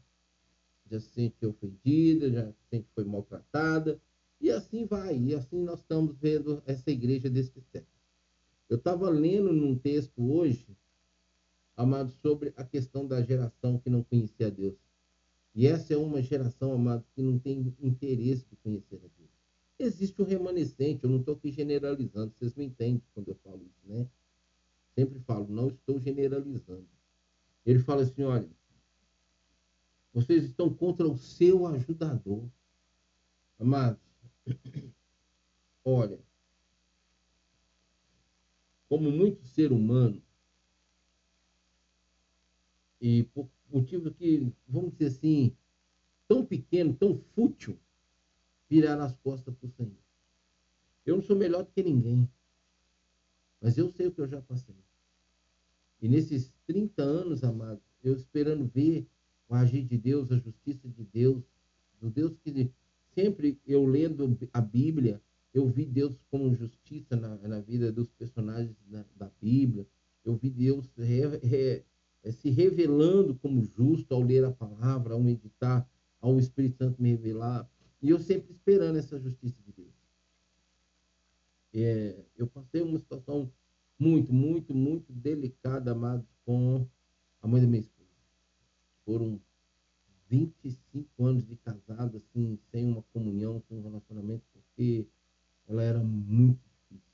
já 0.91 0.99
se 0.99 1.09
sente 1.11 1.47
ofendida, 1.47 2.31
já 2.31 2.51
se 2.51 2.65
sente 2.69 2.89
foi 2.95 3.05
maltratada, 3.05 4.01
e 4.41 4.51
assim 4.51 4.85
vai, 4.85 5.19
e 5.19 5.35
assim 5.35 5.63
nós 5.63 5.81
estamos 5.81 6.17
vendo 6.17 6.63
essa 6.65 6.91
igreja 6.91 7.29
desse 7.29 7.61
século. 7.73 7.93
Eu 8.69 8.77
estava 8.77 9.09
lendo 9.09 9.53
num 9.53 9.77
texto 9.77 10.23
hoje, 10.23 10.77
amado, 11.77 12.11
sobre 12.11 12.53
a 12.57 12.65
questão 12.65 13.07
da 13.07 13.23
geração 13.23 13.79
que 13.79 13.89
não 13.89 14.03
conhecia 14.03 14.51
Deus. 14.51 14.77
E 15.55 15.67
essa 15.67 15.95
é 15.95 15.97
uma 15.97 16.23
geração, 16.23 16.73
amado, 16.73 17.05
que 17.15 17.23
não 17.23 17.39
tem 17.39 17.75
interesse 17.81 18.45
de 18.49 18.57
conhecer 18.57 18.97
a 18.97 19.09
Deus. 19.19 19.31
Existe 19.79 20.21
o 20.21 20.25
remanescente, 20.25 21.05
eu 21.05 21.11
não 21.11 21.21
estou 21.21 21.35
aqui 21.35 21.51
generalizando, 21.51 22.33
vocês 22.37 22.55
me 22.55 22.65
entendem 22.65 23.03
quando 23.15 23.29
eu 23.29 23.35
falo 23.37 23.63
isso, 23.63 23.81
né? 23.87 24.07
Sempre 24.95 25.21
falo, 25.21 25.47
não 25.49 25.69
estou 25.69 25.99
generalizando. 25.99 26.87
Ele 27.65 27.79
fala 27.79 28.03
assim: 28.03 28.25
olha, 28.25 28.49
vocês 30.13 30.45
estão 30.45 30.73
contra 30.73 31.07
o 31.07 31.17
seu 31.17 31.67
ajudador. 31.67 32.45
Amados, 33.59 34.08
olha, 35.85 36.19
como 38.89 39.11
muito 39.11 39.45
ser 39.47 39.73
humano, 39.73 40.23
e 43.01 43.25
por 43.25 43.49
motivo 43.71 44.11
que, 44.13 44.53
vamos 44.67 44.93
dizer 44.93 45.07
assim, 45.07 45.57
tão 46.27 46.45
pequeno, 46.45 46.95
tão 46.95 47.19
fútil, 47.35 47.79
virar 48.69 49.01
as 49.01 49.17
costas 49.19 49.55
para 49.55 49.67
o 49.67 49.71
Senhor. 49.71 49.97
Eu 51.07 51.17
não 51.17 51.23
sou 51.23 51.37
melhor 51.37 51.65
do 51.65 51.71
que 51.71 51.83
ninguém, 51.83 52.29
mas 53.61 53.79
eu 53.79 53.91
sei 53.91 54.07
o 54.07 54.13
que 54.13 54.21
eu 54.21 54.29
já 54.29 54.41
passei. 54.43 54.77
E 56.01 56.09
nesses 56.09 56.53
30 56.67 57.03
anos, 57.03 57.43
amados, 57.43 57.83
eu 58.03 58.15
esperando 58.15 58.69
ver 58.69 59.07
o 59.49 59.55
agir 59.55 59.83
de 59.85 59.97
Deus, 59.97 60.31
a 60.31 60.39
justiça 60.39 60.89
de 60.89 61.05
Deus, 61.05 61.43
do 62.01 62.11
Deus 62.11 62.37
que 62.39 62.71
sempre 63.15 63.61
eu 63.67 63.85
lendo 63.85 64.39
a 64.53 64.61
Bíblia, 64.61 65.21
eu 65.53 65.67
vi 65.69 65.85
Deus 65.85 66.17
como 66.31 66.55
justiça 66.55 67.17
na, 67.17 67.37
na 67.37 67.61
vida 67.61 67.91
dos 67.91 68.11
personagens 68.11 68.77
da, 68.87 69.05
da 69.17 69.31
Bíblia, 69.41 69.87
eu 70.25 70.37
vi 70.37 70.51
Deus 70.51 70.87
re, 70.97 71.27
re, 71.39 71.85
se 72.33 72.51
revelando 72.51 73.35
como 73.37 73.65
justo 73.65 74.15
ao 74.15 74.23
ler 74.23 74.45
a 74.45 74.53
palavra, 74.53 75.15
ao 75.15 75.23
meditar, 75.23 75.89
ao 76.21 76.39
Espírito 76.39 76.77
Santo 76.77 77.01
me 77.01 77.11
revelar. 77.11 77.69
E 78.03 78.11
eu 78.11 78.19
sempre 78.19 78.53
esperando 78.53 78.97
essa 78.97 79.19
justiça 79.19 79.57
de 79.63 79.73
Deus. 79.73 79.95
É, 81.75 82.25
eu 82.37 82.47
passei 82.47 82.83
uma 82.83 82.99
situação 82.99 83.51
muito, 83.99 84.33
muito, 84.33 84.75
muito 84.75 85.13
delicada, 85.13 85.93
amados, 85.93 86.29
com 86.45 86.87
a 87.43 87.49
mãe 87.49 87.61
da 87.61 87.67
minha 87.67 87.81
esposa. 87.81 88.09
Foram 89.05 89.41
25 90.29 91.25
anos 91.25 91.47
de 91.47 91.57
casado, 91.57 92.19
assim, 92.19 92.59
sem 92.71 92.87
uma 92.87 93.03
comunhão, 93.13 93.63
sem 93.69 93.79
um 93.79 93.83
relacionamento, 93.83 94.43
porque 94.53 95.07
ela 95.67 95.83
era 95.83 96.03
muito 96.03 96.61
difícil. 96.91 97.13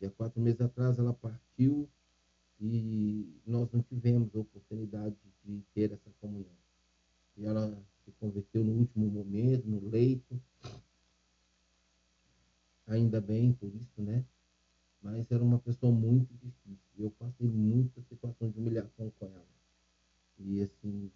E 0.00 0.06
há 0.06 0.10
quatro 0.10 0.40
meses 0.40 0.60
atrás 0.60 0.98
ela 0.98 1.12
partiu 1.12 1.88
e 2.60 3.40
nós 3.46 3.70
não 3.72 3.82
tivemos 3.82 4.34
a 4.34 4.40
oportunidade 4.40 5.16
de 5.44 5.62
ter 5.74 5.92
essa 5.92 6.10
comunhão. 6.20 6.60
E 7.36 7.46
ela 7.46 7.82
se 8.04 8.12
converteu 8.12 8.64
no 8.64 8.72
último 8.72 9.08
momento, 9.08 9.66
no 9.66 9.88
leito. 9.88 10.40
Ainda 12.86 13.20
bem 13.20 13.52
por 13.52 13.72
isso, 13.74 14.02
né? 14.02 14.24
Mas 15.00 15.30
era 15.30 15.42
uma 15.42 15.58
pessoa 15.58 15.92
muito 15.92 16.32
difícil. 16.34 16.78
Eu 16.98 17.10
passei 17.12 17.48
muita 17.48 18.02
situação 18.02 18.50
de 18.50 18.58
humilhação 18.58 19.10
com 19.18 19.26
ela. 19.26 19.46
E 20.38 20.62
assim, 20.62 21.10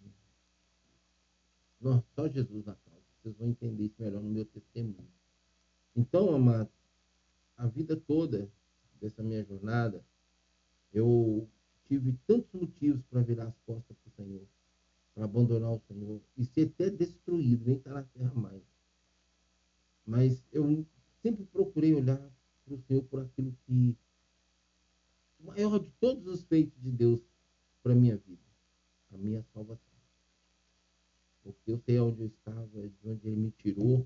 nossa, 1.81 2.05
só 2.15 2.27
Jesus 2.27 2.65
na 2.65 2.75
causa. 2.75 3.01
Vocês 3.21 3.35
vão 3.37 3.49
entender 3.49 3.85
isso 3.85 3.95
melhor 3.99 4.21
no 4.21 4.29
meu 4.29 4.45
testemunho. 4.45 5.07
Então, 5.95 6.33
amados, 6.33 6.73
a 7.57 7.67
vida 7.67 7.95
toda 7.95 8.49
dessa 8.99 9.21
minha 9.21 9.43
jornada, 9.43 10.03
eu 10.93 11.47
tive 11.83 12.13
tantos 12.25 12.51
motivos 12.53 13.03
para 13.05 13.21
virar 13.21 13.45
as 13.45 13.57
costas 13.65 13.95
para 13.97 14.09
o 14.09 14.15
Senhor 14.15 14.47
para 15.15 15.23
abandonar 15.23 15.71
o 15.71 15.81
Senhor 15.87 16.21
e 16.37 16.43
ser 16.43 16.67
até 16.67 16.89
destruído, 16.89 17.65
nem 17.65 17.77
estar 17.77 17.93
na 17.93 18.03
terra 18.03 18.33
mais. 18.35 18.61
Mas 20.05 20.43
eu 20.51 20.85
sempre 21.21 21.45
procurei 21.45 21.95
olhar 21.95 22.21
para 22.65 22.75
o 22.75 22.81
Senhor 22.81 23.01
por 23.03 23.21
aquilo 23.21 23.55
que 23.65 23.97
o 25.39 25.45
maior 25.45 25.79
de 25.79 25.89
todos 26.01 26.27
os 26.27 26.43
feitos 26.43 26.79
de 26.81 26.91
Deus 26.91 27.21
para 27.81 27.93
a 27.93 27.95
minha 27.95 28.17
vida, 28.17 28.41
a 29.13 29.17
minha 29.17 29.41
salvação. 29.53 29.79
Porque 31.43 31.71
eu 31.71 31.79
sei 31.79 31.99
onde 31.99 32.21
eu 32.21 32.27
estava, 32.27 32.67
de 32.67 33.09
onde 33.09 33.27
Ele 33.27 33.37
me 33.37 33.51
tirou, 33.51 34.05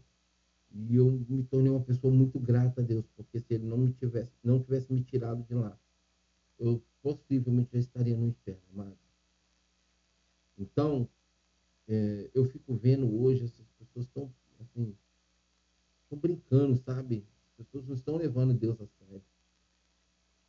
e 0.71 0.95
eu 0.95 1.09
me 1.27 1.43
tornei 1.45 1.71
uma 1.71 1.81
pessoa 1.81 2.13
muito 2.13 2.39
grata 2.39 2.81
a 2.81 2.83
Deus, 2.83 3.05
porque 3.15 3.39
se 3.39 3.55
Ele 3.55 3.65
não 3.65 3.77
me 3.77 3.93
tivesse, 3.93 4.31
não 4.43 4.61
tivesse 4.61 4.88
me 4.99 5.05
tirado 5.05 5.43
de 5.43 5.53
lá, 5.53 5.77
eu 6.59 6.83
possivelmente 7.01 7.71
já 7.73 7.79
estaria 7.79 8.15
no 8.15 8.27
inferno, 8.27 8.61
amado. 8.73 8.97
Então, 10.57 11.07
é, 11.87 12.29
eu 12.33 12.45
fico 12.45 12.75
vendo 12.75 13.09
hoje 13.21 13.45
essas 13.45 13.65
pessoas 13.79 14.05
estão 14.05 14.33
assim, 14.59 14.95
estão 16.03 16.19
brincando, 16.19 16.75
sabe? 16.77 17.25
As 17.57 17.65
pessoas 17.65 17.87
não 17.87 17.95
estão 17.95 18.17
levando 18.17 18.53
Deus 18.53 18.79
a 18.81 18.85
sério. 18.85 19.23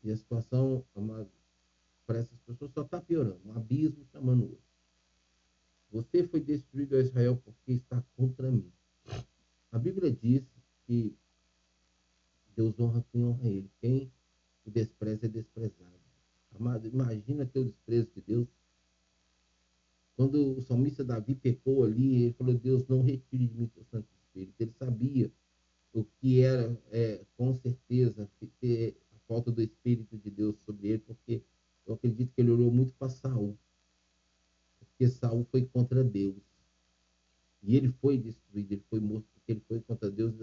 E 0.02 0.10
a 0.10 0.16
situação, 0.16 0.84
amado, 0.94 1.30
para 2.06 2.18
essas 2.18 2.38
pessoas 2.40 2.72
só 2.72 2.82
está 2.82 3.00
piorando. 3.00 3.40
Um 3.44 3.52
abismo 3.52 4.04
chamando 4.06 4.42
outro. 4.42 4.70
Você 5.92 6.26
foi 6.26 6.40
destruído 6.40 6.96
a 6.96 7.00
Israel 7.00 7.36
porque 7.44 7.72
está 7.72 8.02
contra 8.16 8.50
mim. 8.50 8.70
A 9.70 9.78
Bíblia 9.78 10.10
diz 10.10 10.42
que 10.86 11.16
Deus 12.56 12.78
honra 12.78 13.04
quem 13.12 13.24
honra 13.24 13.48
ele. 13.48 13.70
Quem 13.80 14.12
o 14.64 14.70
despreza 14.70 15.26
é 15.26 15.28
desprezado. 15.28 16.00
Amado, 16.54 16.86
imagina 16.86 17.46
ter 17.46 17.60
o 17.60 17.64
desprezo 17.64 18.08
de 18.14 18.20
Deus. 18.20 18.48
Quando 20.16 20.58
o 20.58 20.62
salmista 20.62 21.02
Davi 21.02 21.34
pecou 21.34 21.84
ali, 21.84 22.24
ele 22.24 22.32
falou: 22.34 22.54
Deus, 22.54 22.86
não 22.88 23.02
retire 23.02 23.46
de 23.46 23.54
mim 23.54 23.66
teu 23.68 23.84
Santo 23.84 24.08
Espírito. 24.12 24.60
Ele 24.60 24.72
sabia 24.72 25.30
o 25.92 26.04
que 26.04 26.40
era, 26.40 26.76
é, 26.90 27.24
com 27.36 27.54
certeza, 27.54 28.28
ter 28.60 28.96
a 29.14 29.18
falta 29.26 29.50
do 29.50 29.62
Espírito 29.62 30.18
de 30.18 30.30
Deus 30.30 30.56
sobre 30.66 30.88
ele, 30.88 30.98
porque 30.98 31.42
eu 31.86 31.94
acredito 31.94 32.32
que 32.34 32.40
ele 32.40 32.50
olhou 32.50 32.70
muito 32.70 32.92
para 32.94 33.08
Saul. 33.08 33.56
Porque 34.78 35.08
Saul 35.08 35.44
foi 35.50 35.64
contra 35.66 36.04
Deus. 36.04 36.36
E 37.62 37.76
ele 37.76 37.88
foi 38.00 38.18
destruído, 38.18 38.72
ele 38.72 38.84
foi 38.88 39.00
morto 39.00 39.26
porque 39.34 39.52
ele 39.52 39.60
foi 39.66 39.80
contra 39.80 40.10
Deus 40.10 40.34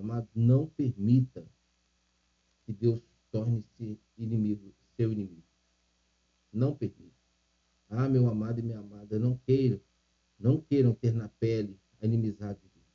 Amado, 0.00 0.28
não 0.34 0.66
permita 0.66 1.46
que 2.64 2.72
Deus 2.72 3.00
torne-se 3.30 3.98
inimigo, 4.16 4.74
seu 4.96 5.12
inimigo. 5.12 5.42
Não 6.52 6.74
permita. 6.74 7.14
Ah, 7.88 8.08
meu 8.08 8.26
amado 8.28 8.60
e 8.60 8.62
minha 8.62 8.78
amada, 8.78 9.18
não 9.18 9.36
queiram, 9.46 9.80
não 10.38 10.60
queiram 10.60 10.92
ter 10.92 11.12
na 11.12 11.28
pele 11.28 11.78
a 12.00 12.06
inimizade 12.06 12.60
de 12.60 12.68
Deus. 12.68 12.86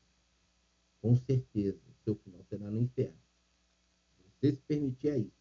Com 1.01 1.15
certeza, 1.15 1.79
seu 2.03 2.15
final 2.15 2.43
será 2.49 2.69
no 2.69 2.77
inferno. 2.77 3.17
Você 4.39 4.51
se 4.51 4.61
permitir 4.67 5.09
a 5.09 5.17
isso. 5.17 5.31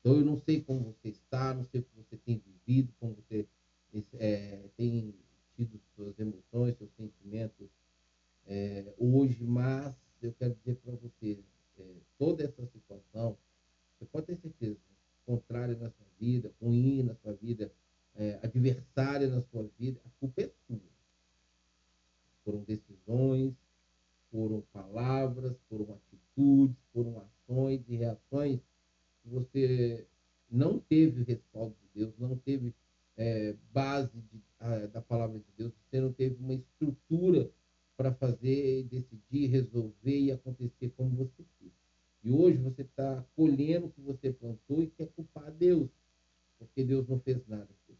Então 0.00 0.14
eu 0.16 0.24
não 0.24 0.36
sei 0.36 0.60
como 0.62 0.84
você 0.84 1.08
está, 1.08 1.52
não 1.52 1.64
sei 1.64 1.80
o 1.80 1.82
que 1.82 1.96
você 1.96 2.16
tem 2.16 2.38
vivido, 2.38 2.92
como 3.00 3.14
você 3.14 3.46
é, 4.14 4.68
tem 4.76 5.14
tido 5.56 5.80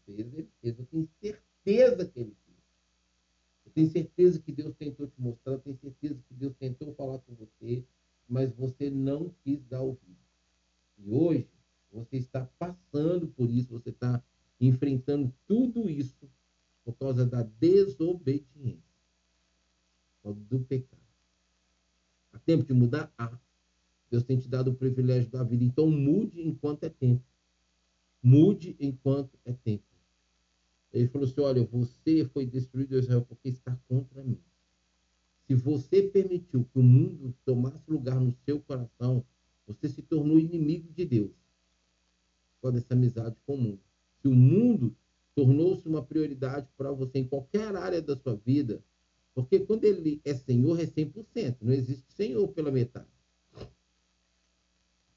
fez, 0.07 0.33
ele 0.33 0.49
fez. 0.61 0.79
Eu 0.79 0.85
tenho 0.85 1.09
certeza 1.21 2.05
que 2.07 2.19
ele 2.19 2.35
fez. 2.45 2.57
Eu 3.65 3.71
tenho 3.73 3.91
certeza 3.91 4.39
que 4.39 4.51
Deus 4.51 4.73
tentou 4.75 5.07
te 5.07 5.21
mostrar, 5.21 5.53
eu 5.53 5.59
tenho 5.59 5.77
certeza 5.77 6.23
que 6.27 6.33
Deus 6.33 6.55
tentou 6.57 6.93
falar 6.95 7.19
com 7.19 7.35
você, 7.35 7.83
mas 8.27 8.51
você 8.53 8.89
não 8.89 9.33
quis 9.43 9.63
dar 9.65 9.81
ouvido. 9.81 10.17
E 10.97 11.09
hoje 11.09 11.47
você 11.91 12.17
está 12.17 12.45
passando 12.57 13.27
por 13.27 13.49
isso, 13.49 13.69
você 13.69 13.89
está 13.89 14.23
enfrentando 14.59 15.31
tudo 15.45 15.89
isso 15.89 16.29
por 16.83 16.93
causa 16.95 17.25
da 17.25 17.43
desobediência, 17.43 18.81
por 20.15 20.23
causa 20.23 20.39
do 20.45 20.59
pecado. 20.61 21.01
Há 22.31 22.39
tempo 22.39 22.63
de 22.63 22.73
mudar? 22.73 23.11
Há. 23.17 23.37
Deus 24.09 24.23
tem 24.23 24.39
te 24.39 24.47
dado 24.47 24.71
o 24.71 24.75
privilégio 24.75 25.29
da 25.29 25.43
vida. 25.43 25.63
Então 25.63 25.89
mude 25.89 26.41
enquanto 26.41 26.83
é 26.83 26.89
tempo. 26.89 27.23
Mude 28.23 28.75
enquanto 28.79 29.37
é 29.43 29.53
tempo. 29.53 29.83
Ele 30.93 31.07
falou 31.07 31.27
assim: 31.27 31.41
olha, 31.41 31.63
você 31.63 32.25
foi 32.25 32.45
destruído 32.45 32.97
Israel 32.97 33.23
porque 33.23 33.49
está 33.49 33.75
contra 33.87 34.23
mim. 34.23 34.41
Se 35.45 35.55
você 35.55 36.03
permitiu 36.03 36.65
que 36.65 36.79
o 36.79 36.83
mundo 36.83 37.33
tomasse 37.45 37.89
lugar 37.89 38.19
no 38.19 38.33
seu 38.45 38.59
coração, 38.59 39.25
você 39.65 39.87
se 39.87 40.01
tornou 40.01 40.39
inimigo 40.39 40.91
de 40.91 41.05
Deus. 41.05 41.31
Com 42.61 42.69
essa 42.69 42.93
amizade 42.93 43.35
com 43.45 43.55
o 43.55 43.57
mundo. 43.57 43.79
Se 44.21 44.27
o 44.27 44.33
mundo 44.33 44.95
tornou-se 45.35 45.87
uma 45.87 46.03
prioridade 46.03 46.67
para 46.75 46.91
você 46.91 47.19
em 47.19 47.27
qualquer 47.27 47.75
área 47.75 48.01
da 48.01 48.17
sua 48.17 48.35
vida, 48.35 48.83
porque 49.33 49.59
quando 49.59 49.85
ele 49.85 50.19
é 50.25 50.33
Senhor, 50.33 50.79
é 50.79 50.85
100%. 50.85 51.57
Não 51.61 51.71
existe 51.71 52.11
Senhor 52.11 52.47
pela 52.49 52.71
metade. 52.71 53.07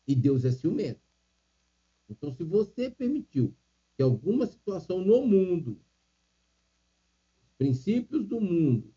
E 0.06 0.14
Deus 0.14 0.44
é 0.44 0.52
ciumento. 0.52 1.00
Então, 2.08 2.32
se 2.34 2.44
você 2.44 2.90
permitiu 2.90 3.54
que 4.00 4.02
alguma 4.02 4.46
situação 4.46 5.04
no 5.04 5.26
mundo, 5.26 5.78
os 7.42 7.52
princípios 7.58 8.24
do 8.24 8.40
mundo, 8.40 8.94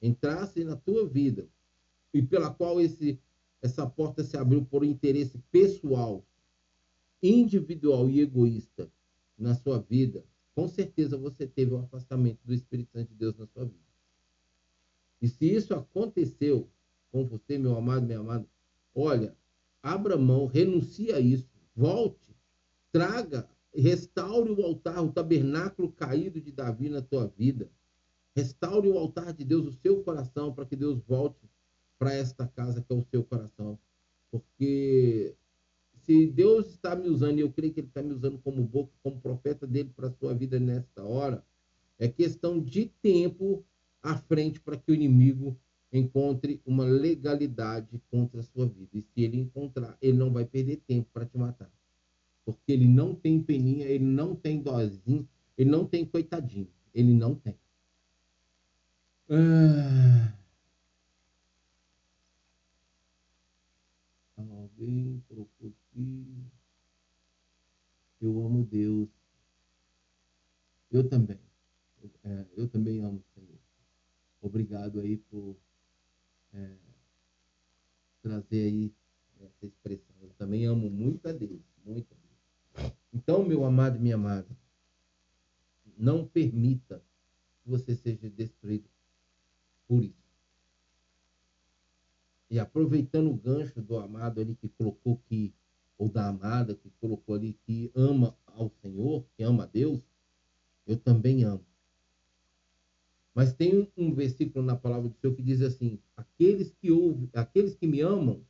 entrassem 0.00 0.64
na 0.64 0.74
tua 0.74 1.06
vida 1.06 1.46
e 2.14 2.22
pela 2.22 2.48
qual 2.48 2.80
esse, 2.80 3.20
essa 3.60 3.86
porta 3.86 4.24
se 4.24 4.38
abriu 4.38 4.64
por 4.64 4.82
interesse 4.82 5.36
pessoal, 5.52 6.24
individual 7.22 8.08
e 8.08 8.20
egoísta 8.20 8.90
na 9.36 9.54
sua 9.54 9.80
vida, 9.80 10.24
com 10.54 10.66
certeza 10.66 11.18
você 11.18 11.46
teve 11.46 11.74
um 11.74 11.80
afastamento 11.80 12.40
do 12.42 12.54
Espírito 12.54 12.92
Santo 12.92 13.10
de 13.10 13.16
Deus 13.16 13.36
na 13.36 13.44
sua 13.48 13.66
vida. 13.66 13.84
E 15.20 15.28
se 15.28 15.44
isso 15.44 15.74
aconteceu 15.74 16.70
com 17.12 17.22
você, 17.26 17.58
meu 17.58 17.76
amado, 17.76 18.06
minha 18.06 18.20
amada, 18.20 18.48
olha, 18.94 19.36
abra 19.82 20.16
mão, 20.16 20.46
renuncie 20.46 21.12
a 21.12 21.20
isso, 21.20 21.50
volte, 21.74 22.25
traga, 22.96 23.46
restaure 23.74 24.50
o 24.50 24.62
altar, 24.62 25.04
o 25.04 25.12
tabernáculo 25.12 25.92
caído 25.92 26.40
de 26.40 26.50
Davi 26.50 26.88
na 26.88 27.02
tua 27.02 27.26
vida. 27.26 27.70
Restaure 28.34 28.88
o 28.88 28.96
altar 28.96 29.34
de 29.34 29.44
Deus, 29.44 29.66
o 29.66 29.72
seu 29.82 30.02
coração, 30.02 30.54
para 30.54 30.64
que 30.64 30.74
Deus 30.74 30.98
volte 31.06 31.46
para 31.98 32.14
esta 32.14 32.46
casa 32.46 32.80
que 32.80 32.90
é 32.90 32.96
o 32.96 33.04
seu 33.10 33.22
coração. 33.22 33.78
Porque 34.30 35.34
se 36.04 36.26
Deus 36.26 36.68
está 36.68 36.96
me 36.96 37.10
usando, 37.10 37.36
e 37.36 37.42
eu 37.42 37.52
creio 37.52 37.74
que 37.74 37.80
Ele 37.80 37.88
está 37.88 38.02
me 38.02 38.14
usando 38.14 38.38
como 38.38 38.62
boca, 38.62 38.92
como 39.02 39.20
profeta 39.20 39.66
dele 39.66 39.90
para 39.94 40.08
a 40.08 40.12
sua 40.12 40.32
vida 40.32 40.58
nesta 40.58 41.04
hora, 41.04 41.44
é 41.98 42.08
questão 42.08 42.58
de 42.58 42.86
tempo 43.02 43.62
à 44.02 44.16
frente 44.16 44.58
para 44.58 44.78
que 44.78 44.90
o 44.90 44.94
inimigo 44.94 45.54
encontre 45.92 46.62
uma 46.64 46.84
legalidade 46.84 48.00
contra 48.10 48.40
a 48.40 48.42
sua 48.42 48.66
vida. 48.66 48.88
E 48.94 49.02
se 49.02 49.22
ele 49.22 49.38
encontrar, 49.38 49.98
ele 50.00 50.16
não 50.16 50.32
vai 50.32 50.46
perder 50.46 50.76
tempo 50.86 51.10
para 51.12 51.26
te 51.26 51.36
matar. 51.36 51.70
Porque 52.46 52.70
ele 52.70 52.86
não 52.86 53.12
tem 53.12 53.42
peninha, 53.42 53.86
ele 53.86 54.04
não 54.04 54.32
tem 54.32 54.62
dozinho, 54.62 55.28
ele 55.58 55.68
não 55.68 55.84
tem 55.84 56.04
coitadinho. 56.04 56.70
Ele 56.94 57.12
não 57.12 57.34
tem. 57.34 57.58
Ah. 59.28 60.32
Alguém 64.36 65.20
colocou 65.28 65.72
aqui. 65.90 66.24
Eu 68.20 68.40
amo 68.46 68.64
Deus. 68.64 69.08
Eu 70.88 71.08
também. 71.08 71.40
Eu, 72.00 72.10
é, 72.22 72.46
eu 72.56 72.68
também 72.68 73.00
amo 73.00 73.18
o 73.18 73.34
Senhor. 73.34 73.58
Obrigado 74.40 75.00
aí 75.00 75.16
por 75.16 75.56
é, 76.54 76.76
trazer 78.22 78.62
aí 78.62 78.92
essa 79.40 79.66
expressão. 79.66 80.14
Eu 80.22 80.32
também 80.34 80.64
amo 80.64 80.88
muito 80.88 81.26
a 81.26 81.32
Deus, 81.32 81.60
muito 81.84 82.06
a 82.12 82.14
Deus. 82.14 82.25
Então, 83.16 83.42
meu 83.42 83.64
amado 83.64 83.96
e 83.96 83.98
minha 83.98 84.14
amada, 84.14 84.54
não 85.96 86.22
permita 86.22 87.02
que 87.64 87.70
você 87.70 87.94
seja 87.94 88.28
destruído 88.28 88.90
por 89.88 90.04
isso. 90.04 90.28
E 92.50 92.58
aproveitando 92.58 93.30
o 93.30 93.34
gancho 93.34 93.80
do 93.80 93.96
amado 93.96 94.38
ali 94.38 94.54
que 94.54 94.68
colocou 94.68 95.16
que, 95.26 95.50
ou 95.96 96.10
da 96.10 96.28
amada 96.28 96.74
que 96.74 96.90
colocou 97.00 97.34
ali 97.34 97.54
que 97.64 97.90
ama 97.94 98.36
ao 98.44 98.68
Senhor, 98.82 99.24
que 99.34 99.42
ama 99.42 99.62
a 99.62 99.66
Deus, 99.66 100.02
eu 100.86 100.98
também 100.98 101.42
amo. 101.42 101.64
Mas 103.34 103.54
tem 103.54 103.88
um 103.96 104.12
versículo 104.12 104.62
na 104.62 104.76
palavra 104.76 105.08
do 105.08 105.16
Senhor 105.16 105.34
que 105.34 105.42
diz 105.42 105.62
assim: 105.62 105.98
aqueles 106.14 106.70
que 106.70 106.88
aqueles 107.32 107.74
que 107.74 107.86
me 107.86 108.02
amam, 108.02 108.44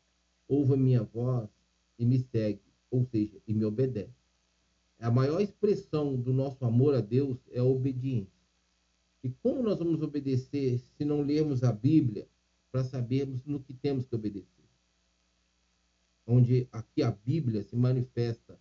ouvem 0.49 0.75
a 0.75 0.83
minha 0.83 1.03
voz 1.05 1.49
e 1.97 2.05
me 2.05 2.19
seguem, 2.19 2.61
ou 2.91 3.05
seja, 3.05 3.41
e 3.47 3.55
me 3.55 3.65
obedecem. 3.65 4.16
A 4.99 5.11
maior 5.11 5.41
expressão 5.41 6.17
do 6.17 6.33
nosso 6.33 6.65
amor 6.65 6.95
a 6.95 7.01
Deus 7.01 7.39
é 7.51 7.59
a 7.59 7.65
obediência. 7.65 8.33
E 9.23 9.31
como 9.43 9.63
nós 9.63 9.79
vamos 9.79 10.03
obedecer 10.03 10.79
se 10.79 11.05
não 11.05 11.21
lermos 11.21 11.63
a 11.63 11.73
Bíblia 11.73 12.29
para 12.73 12.85
sabermos 12.85 13.45
no 13.45 13.61
que 13.61 13.75
temos 13.75 14.07
que 14.07 14.15
obedecer? 14.15 14.65
Onde 16.27 16.69
aqui 16.73 17.03
a 17.03 17.11
Bíblia 17.11 17.63
se 17.63 17.77
manifesta, 17.77 18.59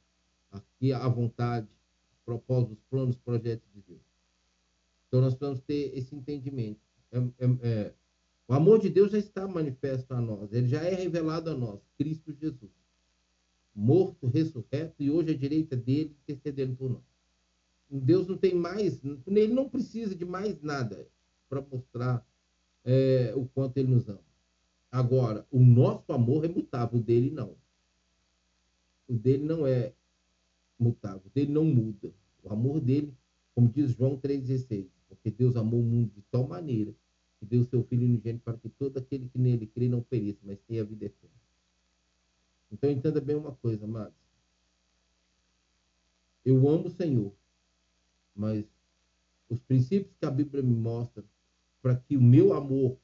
aqui 0.52 0.91
a 0.91 1.08
vontade, 1.08 1.67
os 2.12 2.19
propósitos, 2.26 2.78
os 2.78 2.84
planos, 2.89 3.15
os 3.15 3.21
projetos 3.21 3.67
de 3.74 3.82
Deus. 3.82 4.02
Então 5.08 5.21
nós 5.21 5.34
precisamos 5.34 5.62
ter 5.62 5.98
esse 5.98 6.15
entendimento. 6.15 6.82
É, 7.12 7.17
é, 7.17 7.45
é, 7.62 7.93
o 8.48 8.54
amor 8.54 8.80
de 8.80 8.89
Deus 8.89 9.12
já 9.12 9.17
está 9.17 9.48
manifesto 9.48 10.13
a 10.13 10.21
nós, 10.21 10.52
ele 10.52 10.67
já 10.67 10.84
é 10.84 10.93
revelado 10.93 11.50
a 11.50 11.56
nós, 11.56 11.80
Cristo 11.98 12.34
Jesus. 12.34 12.85
Morto, 13.76 14.28
ressurreto 14.28 14.96
e 15.04 15.12
hoje 15.12 15.32
à 15.32 15.38
direita 15.38 15.76
dele, 15.76 16.16
intercedendo 16.24 16.76
por 16.76 16.90
nós. 16.90 17.04
Deus 17.90 18.28
não 18.28 18.38
tem 18.38 18.56
mais, 18.56 19.02
ele 19.28 19.54
não 19.54 19.70
precisa 19.70 20.16
de 20.16 20.26
mais 20.26 20.62
nada 20.62 21.08
para 21.50 21.62
mostrar 21.62 22.26
é, 22.84 23.34
o 23.36 23.46
quanto 23.46 23.78
ele 23.78 23.90
nos 23.90 24.08
ama. 24.08 24.24
Agora, 24.92 25.46
o 25.52 25.60
nosso 25.60 26.12
amor 26.14 26.46
é 26.46 26.48
mutável, 26.48 27.00
o 27.00 27.04
dele 27.04 27.30
não. 27.30 27.56
O 29.08 29.14
dele 29.14 29.44
não 29.44 29.68
é 29.68 29.94
mutável, 30.80 31.22
o 31.26 31.30
dele 31.30 31.52
não 31.52 31.66
muda. 31.66 32.14
O 32.44 32.52
amor 32.52 32.80
dele, 32.80 33.14
como 33.54 33.68
diz 33.68 33.92
João 33.92 34.18
3,16, 34.18 34.88
porque 35.08 35.30
Deus 35.30 35.56
amou 35.56 35.80
o 35.80 35.84
mundo 35.84 36.12
de 36.16 36.22
tal 36.32 36.48
maneira 36.48 36.94
que 37.40 37.46
deu 37.46 37.64
seu 37.66 37.84
Filho 37.84 38.06
unigênito 38.06 38.44
para 38.44 38.58
que 38.58 38.70
todo 38.70 38.98
aquele 38.98 39.28
que 39.28 39.38
nele 39.38 39.68
crê 39.68 39.88
não 39.90 40.02
pereça, 40.02 40.40
mas 40.44 40.60
tenha 40.68 40.84
vida 40.84 41.06
eterna. 41.06 41.36
Então 42.71 42.89
entenda 42.89 43.21
bem 43.21 43.36
uma 43.36 43.54
coisa, 43.54 43.86
amados. 43.86 44.13
Eu 46.43 46.67
amo 46.69 46.88
o 46.88 46.91
Senhor, 46.91 47.34
mas 48.36 48.65
os 49.49 49.60
princípios 49.62 50.15
que 50.19 50.25
a 50.25 50.32
Bíblia 50.32 50.62
me 50.62 50.75
mostra 50.75 51.23
para 51.82 51.95
que 51.95 52.17
o 52.17 52.21
meu 52.21 52.54
amor 52.54 52.97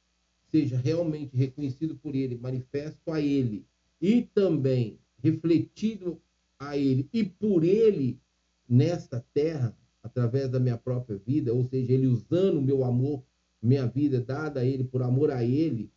seja 0.52 0.78
realmente 0.78 1.36
reconhecido 1.36 1.95
por 1.95 2.13
Ele, 2.13 2.38
manifesto 2.38 3.12
a 3.12 3.21
Ele 3.21 3.65
e 4.02 4.24
também 4.24 5.00
refletido 5.24 6.21
a 6.60 6.78
Ele 6.78 7.08
e 7.13 7.24
por 7.24 7.63
Ele 7.63 8.19
nesta 8.67 9.24
terra, 9.34 9.78
através 10.04 10.50
da 10.50 10.60
minha 10.60 10.78
própria 10.78 11.17
vida, 11.17 11.54
ou 11.54 11.63
seja, 11.65 11.93
Ele 11.93 12.08
usando 12.08 12.58
o 12.58 12.62
meu 12.62 12.84
amor, 12.84 13.24
minha 13.62 13.86
vida 13.86 14.19
dada 14.19 14.62
a 14.62 14.65
Ele 14.65 14.84
por 14.84 15.02
amor 15.02 15.32
a 15.32 15.43
Ele, 15.43 15.91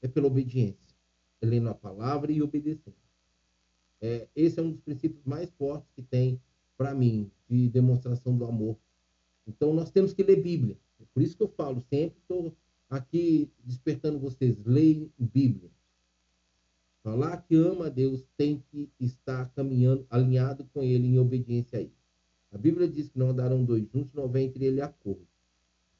é 0.00 0.08
pela 0.08 0.26
obediência, 0.26 0.94
é 1.40 1.46
lendo 1.46 1.68
a 1.68 1.74
palavra 1.74 2.30
e 2.30 2.40
obedecendo. 2.40 3.07
É, 4.00 4.28
esse 4.34 4.60
é 4.60 4.62
um 4.62 4.70
dos 4.70 4.80
princípios 4.80 5.24
mais 5.24 5.50
fortes 5.50 5.90
que 5.94 6.02
tem 6.02 6.40
para 6.76 6.94
mim 6.94 7.30
de 7.48 7.68
demonstração 7.68 8.36
do 8.36 8.44
amor. 8.44 8.76
Então 9.46 9.72
nós 9.72 9.90
temos 9.90 10.12
que 10.12 10.22
ler 10.22 10.42
Bíblia. 10.42 10.76
É 11.00 11.04
por 11.12 11.22
isso 11.22 11.36
que 11.36 11.42
eu 11.42 11.48
falo 11.48 11.80
sempre, 11.80 12.18
estou 12.20 12.54
aqui 12.88 13.50
despertando 13.64 14.18
vocês, 14.18 14.56
leiam 14.64 15.10
Bíblia. 15.18 15.70
Falar 17.02 17.38
que 17.42 17.56
ama 17.56 17.86
a 17.86 17.88
Deus 17.88 18.24
tem 18.36 18.62
que 18.70 18.90
estar 19.00 19.50
caminhando, 19.52 20.06
alinhado 20.10 20.64
com 20.72 20.82
Ele, 20.82 21.06
em 21.06 21.18
obediência 21.18 21.78
a 21.78 21.82
Ele. 21.82 21.92
A 22.52 22.58
Bíblia 22.58 22.88
diz 22.88 23.08
que 23.08 23.18
não 23.18 23.30
andarão 23.30 23.64
dois 23.64 23.88
juntos, 23.90 24.12
não 24.14 24.28
vem 24.28 24.46
entre 24.46 24.64
ele 24.64 24.80
acordo. 24.80 25.26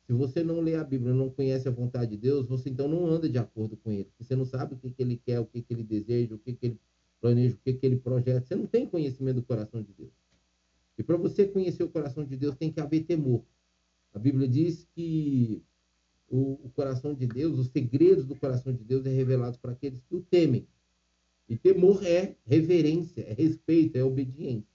Se 0.07 0.13
você 0.15 0.43
não 0.43 0.61
lê 0.61 0.75
a 0.75 0.83
Bíblia, 0.83 1.13
não 1.13 1.29
conhece 1.29 1.69
a 1.69 1.71
vontade 1.71 2.13
de 2.13 2.17
Deus, 2.17 2.47
você 2.47 2.71
então 2.71 2.89
não 2.89 3.07
anda 3.07 3.29
de 3.29 3.37
acordo 3.37 3.77
com 3.77 3.93
Ele. 3.93 4.11
Você 4.19 4.35
não 4.35 4.47
sabe 4.47 4.73
o 4.73 4.79
que, 4.79 4.91
que 4.91 5.03
Ele 5.03 5.19
quer, 5.19 5.39
o 5.39 5.45
que, 5.45 5.61
que 5.61 5.75
Ele 5.75 5.83
deseja, 5.83 6.35
o 6.35 6.39
que, 6.39 6.55
que 6.55 6.67
Ele 6.67 6.81
planeja, 7.20 7.54
o 7.54 7.59
que, 7.59 7.74
que 7.74 7.87
Ele 7.87 7.96
projeta. 7.96 8.46
Você 8.46 8.54
não 8.54 8.66
tem 8.66 8.87
conhecimento 8.87 9.37
do 9.37 9.42
coração 9.42 9.83
de 9.83 9.92
Deus. 9.92 10.12
E 10.96 11.02
para 11.02 11.16
você 11.16 11.46
conhecer 11.46 11.83
o 11.83 11.88
coração 11.88 12.24
de 12.24 12.37
Deus, 12.37 12.57
tem 12.57 12.72
que 12.72 12.81
haver 12.81 13.04
temor. 13.04 13.42
A 14.12 14.18
Bíblia 14.18 14.48
diz 14.48 14.87
que 14.94 15.62
o, 16.28 16.59
o 16.64 16.70
coração 16.70 17.14
de 17.14 17.26
Deus, 17.26 17.59
os 17.59 17.68
segredos 17.68 18.24
do 18.26 18.35
coração 18.35 18.72
de 18.72 18.83
Deus 18.83 19.07
é 19.07 19.11
revelado 19.11 19.59
para 19.59 19.72
aqueles 19.72 20.00
que 20.00 20.16
o 20.16 20.20
temem. 20.20 20.66
E 21.48 21.57
temor 21.57 22.04
é 22.04 22.37
reverência, 22.44 23.22
é 23.22 23.33
respeito, 23.33 23.96
é 23.96 24.04
obediência. 24.04 24.68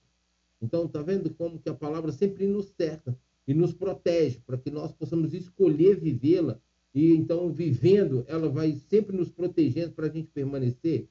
Então, 0.60 0.88
tá 0.88 1.02
vendo 1.02 1.30
como 1.30 1.58
que 1.58 1.68
a 1.68 1.74
palavra 1.74 2.10
sempre 2.10 2.46
nos 2.46 2.72
cerca 2.76 3.16
e 3.46 3.52
nos 3.52 3.74
protege 3.74 4.40
para 4.46 4.56
que 4.56 4.70
nós 4.70 4.92
possamos 4.92 5.34
escolher 5.34 6.00
vivê-la 6.00 6.58
e 6.94 7.12
então 7.12 7.52
vivendo, 7.52 8.24
ela 8.28 8.48
vai 8.48 8.72
sempre 8.88 9.16
nos 9.16 9.30
protegendo 9.30 9.92
para 9.92 10.06
a 10.06 10.10
gente 10.10 10.28
permanecer. 10.28 11.08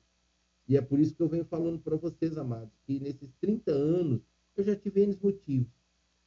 E 0.74 0.76
é 0.76 0.82
por 0.82 1.00
isso 1.00 1.14
que 1.14 1.22
eu 1.22 1.30
venho 1.30 1.46
falando 1.46 1.78
para 1.78 1.96
vocês, 1.96 2.36
amados, 2.36 2.74
que 2.88 3.00
nesses 3.00 3.32
30 3.40 3.72
anos 3.72 4.22
eu 4.58 4.64
já 4.64 4.76
tive 4.76 5.04
N 5.04 5.16
motivos, 5.22 5.72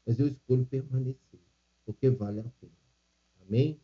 mas 0.06 0.20
eu 0.20 0.28
escolho 0.28 0.64
permanecer, 0.64 1.40
porque 1.85 2.09
vale 2.11 2.38
a 2.38 2.44
pena. 2.61 2.72
Amém? 3.44 3.80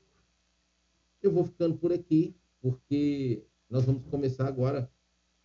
Eu 1.20 1.32
vou 1.32 1.44
ficando 1.44 1.76
por 1.76 1.92
aqui, 1.92 2.32
porque 2.60 3.42
nós 3.68 3.84
vamos 3.84 4.04
começar 4.08 4.46
agora 4.46 4.88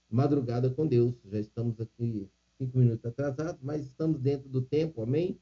madrugada 0.07 0.69
com 0.69 0.85
Deus. 0.85 1.15
Já 1.25 1.39
estamos 1.39 1.81
aqui 1.81 2.29
cinco 2.59 2.77
minutos 2.77 3.03
atrasados, 3.03 3.59
mas 3.63 3.87
estamos 3.87 4.21
dentro 4.21 4.47
do 4.47 4.61
tempo, 4.61 5.01
amém? 5.01 5.39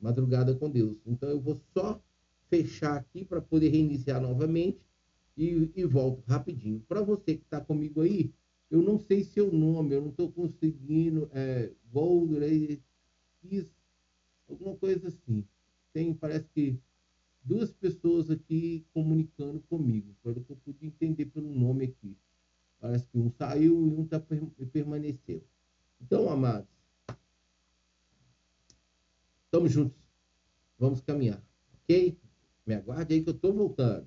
Madrugada 0.00 0.56
com 0.56 0.68
Deus. 0.68 0.96
Então 1.06 1.28
eu 1.28 1.40
vou 1.40 1.54
só 1.72 2.02
fechar 2.50 2.96
aqui 2.96 3.24
para 3.24 3.40
poder 3.40 3.68
reiniciar 3.68 4.20
novamente 4.20 4.80
e, 5.36 5.70
e 5.76 5.84
volto 5.84 6.24
rapidinho. 6.26 6.80
Para 6.88 7.00
você 7.00 7.36
que 7.36 7.44
está 7.44 7.60
comigo 7.60 8.00
aí, 8.00 8.34
eu 8.70 8.82
não 8.82 8.98
sei 8.98 9.24
seu 9.24 9.52
nome, 9.52 9.94
eu 9.94 10.02
não 10.02 10.10
estou 10.10 10.30
conseguindo. 10.30 11.28
É, 11.32 11.72
Gold, 11.90 12.36
alguma 14.48 14.76
coisa 14.76 15.08
assim. 15.08 15.44
Tem, 15.92 16.12
parece 16.12 16.48
que 16.54 16.78
duas 17.42 17.72
pessoas 17.72 18.30
aqui 18.30 18.84
comunicando 18.92 19.60
comigo, 19.68 20.14
pelo 20.22 20.44
que 20.44 20.52
eu 20.52 20.56
pude 20.56 20.86
entender 20.86 21.26
pelo 21.26 21.48
nome 21.48 21.86
aqui. 21.86 22.16
Parece 22.78 23.08
que 23.08 23.18
um 23.18 23.30
saiu 23.30 23.72
e 23.72 24.00
um 24.00 24.06
tá, 24.06 24.22
permaneceu. 24.70 25.42
Então, 26.00 26.28
amados, 26.28 26.68
estamos 29.44 29.72
juntos. 29.72 29.98
Vamos 30.78 31.00
caminhar, 31.00 31.42
ok? 31.82 32.16
Me 32.64 32.74
aguarde 32.74 33.14
aí 33.14 33.22
que 33.22 33.30
eu 33.30 33.34
estou 33.34 33.52
voltando. 33.52 34.06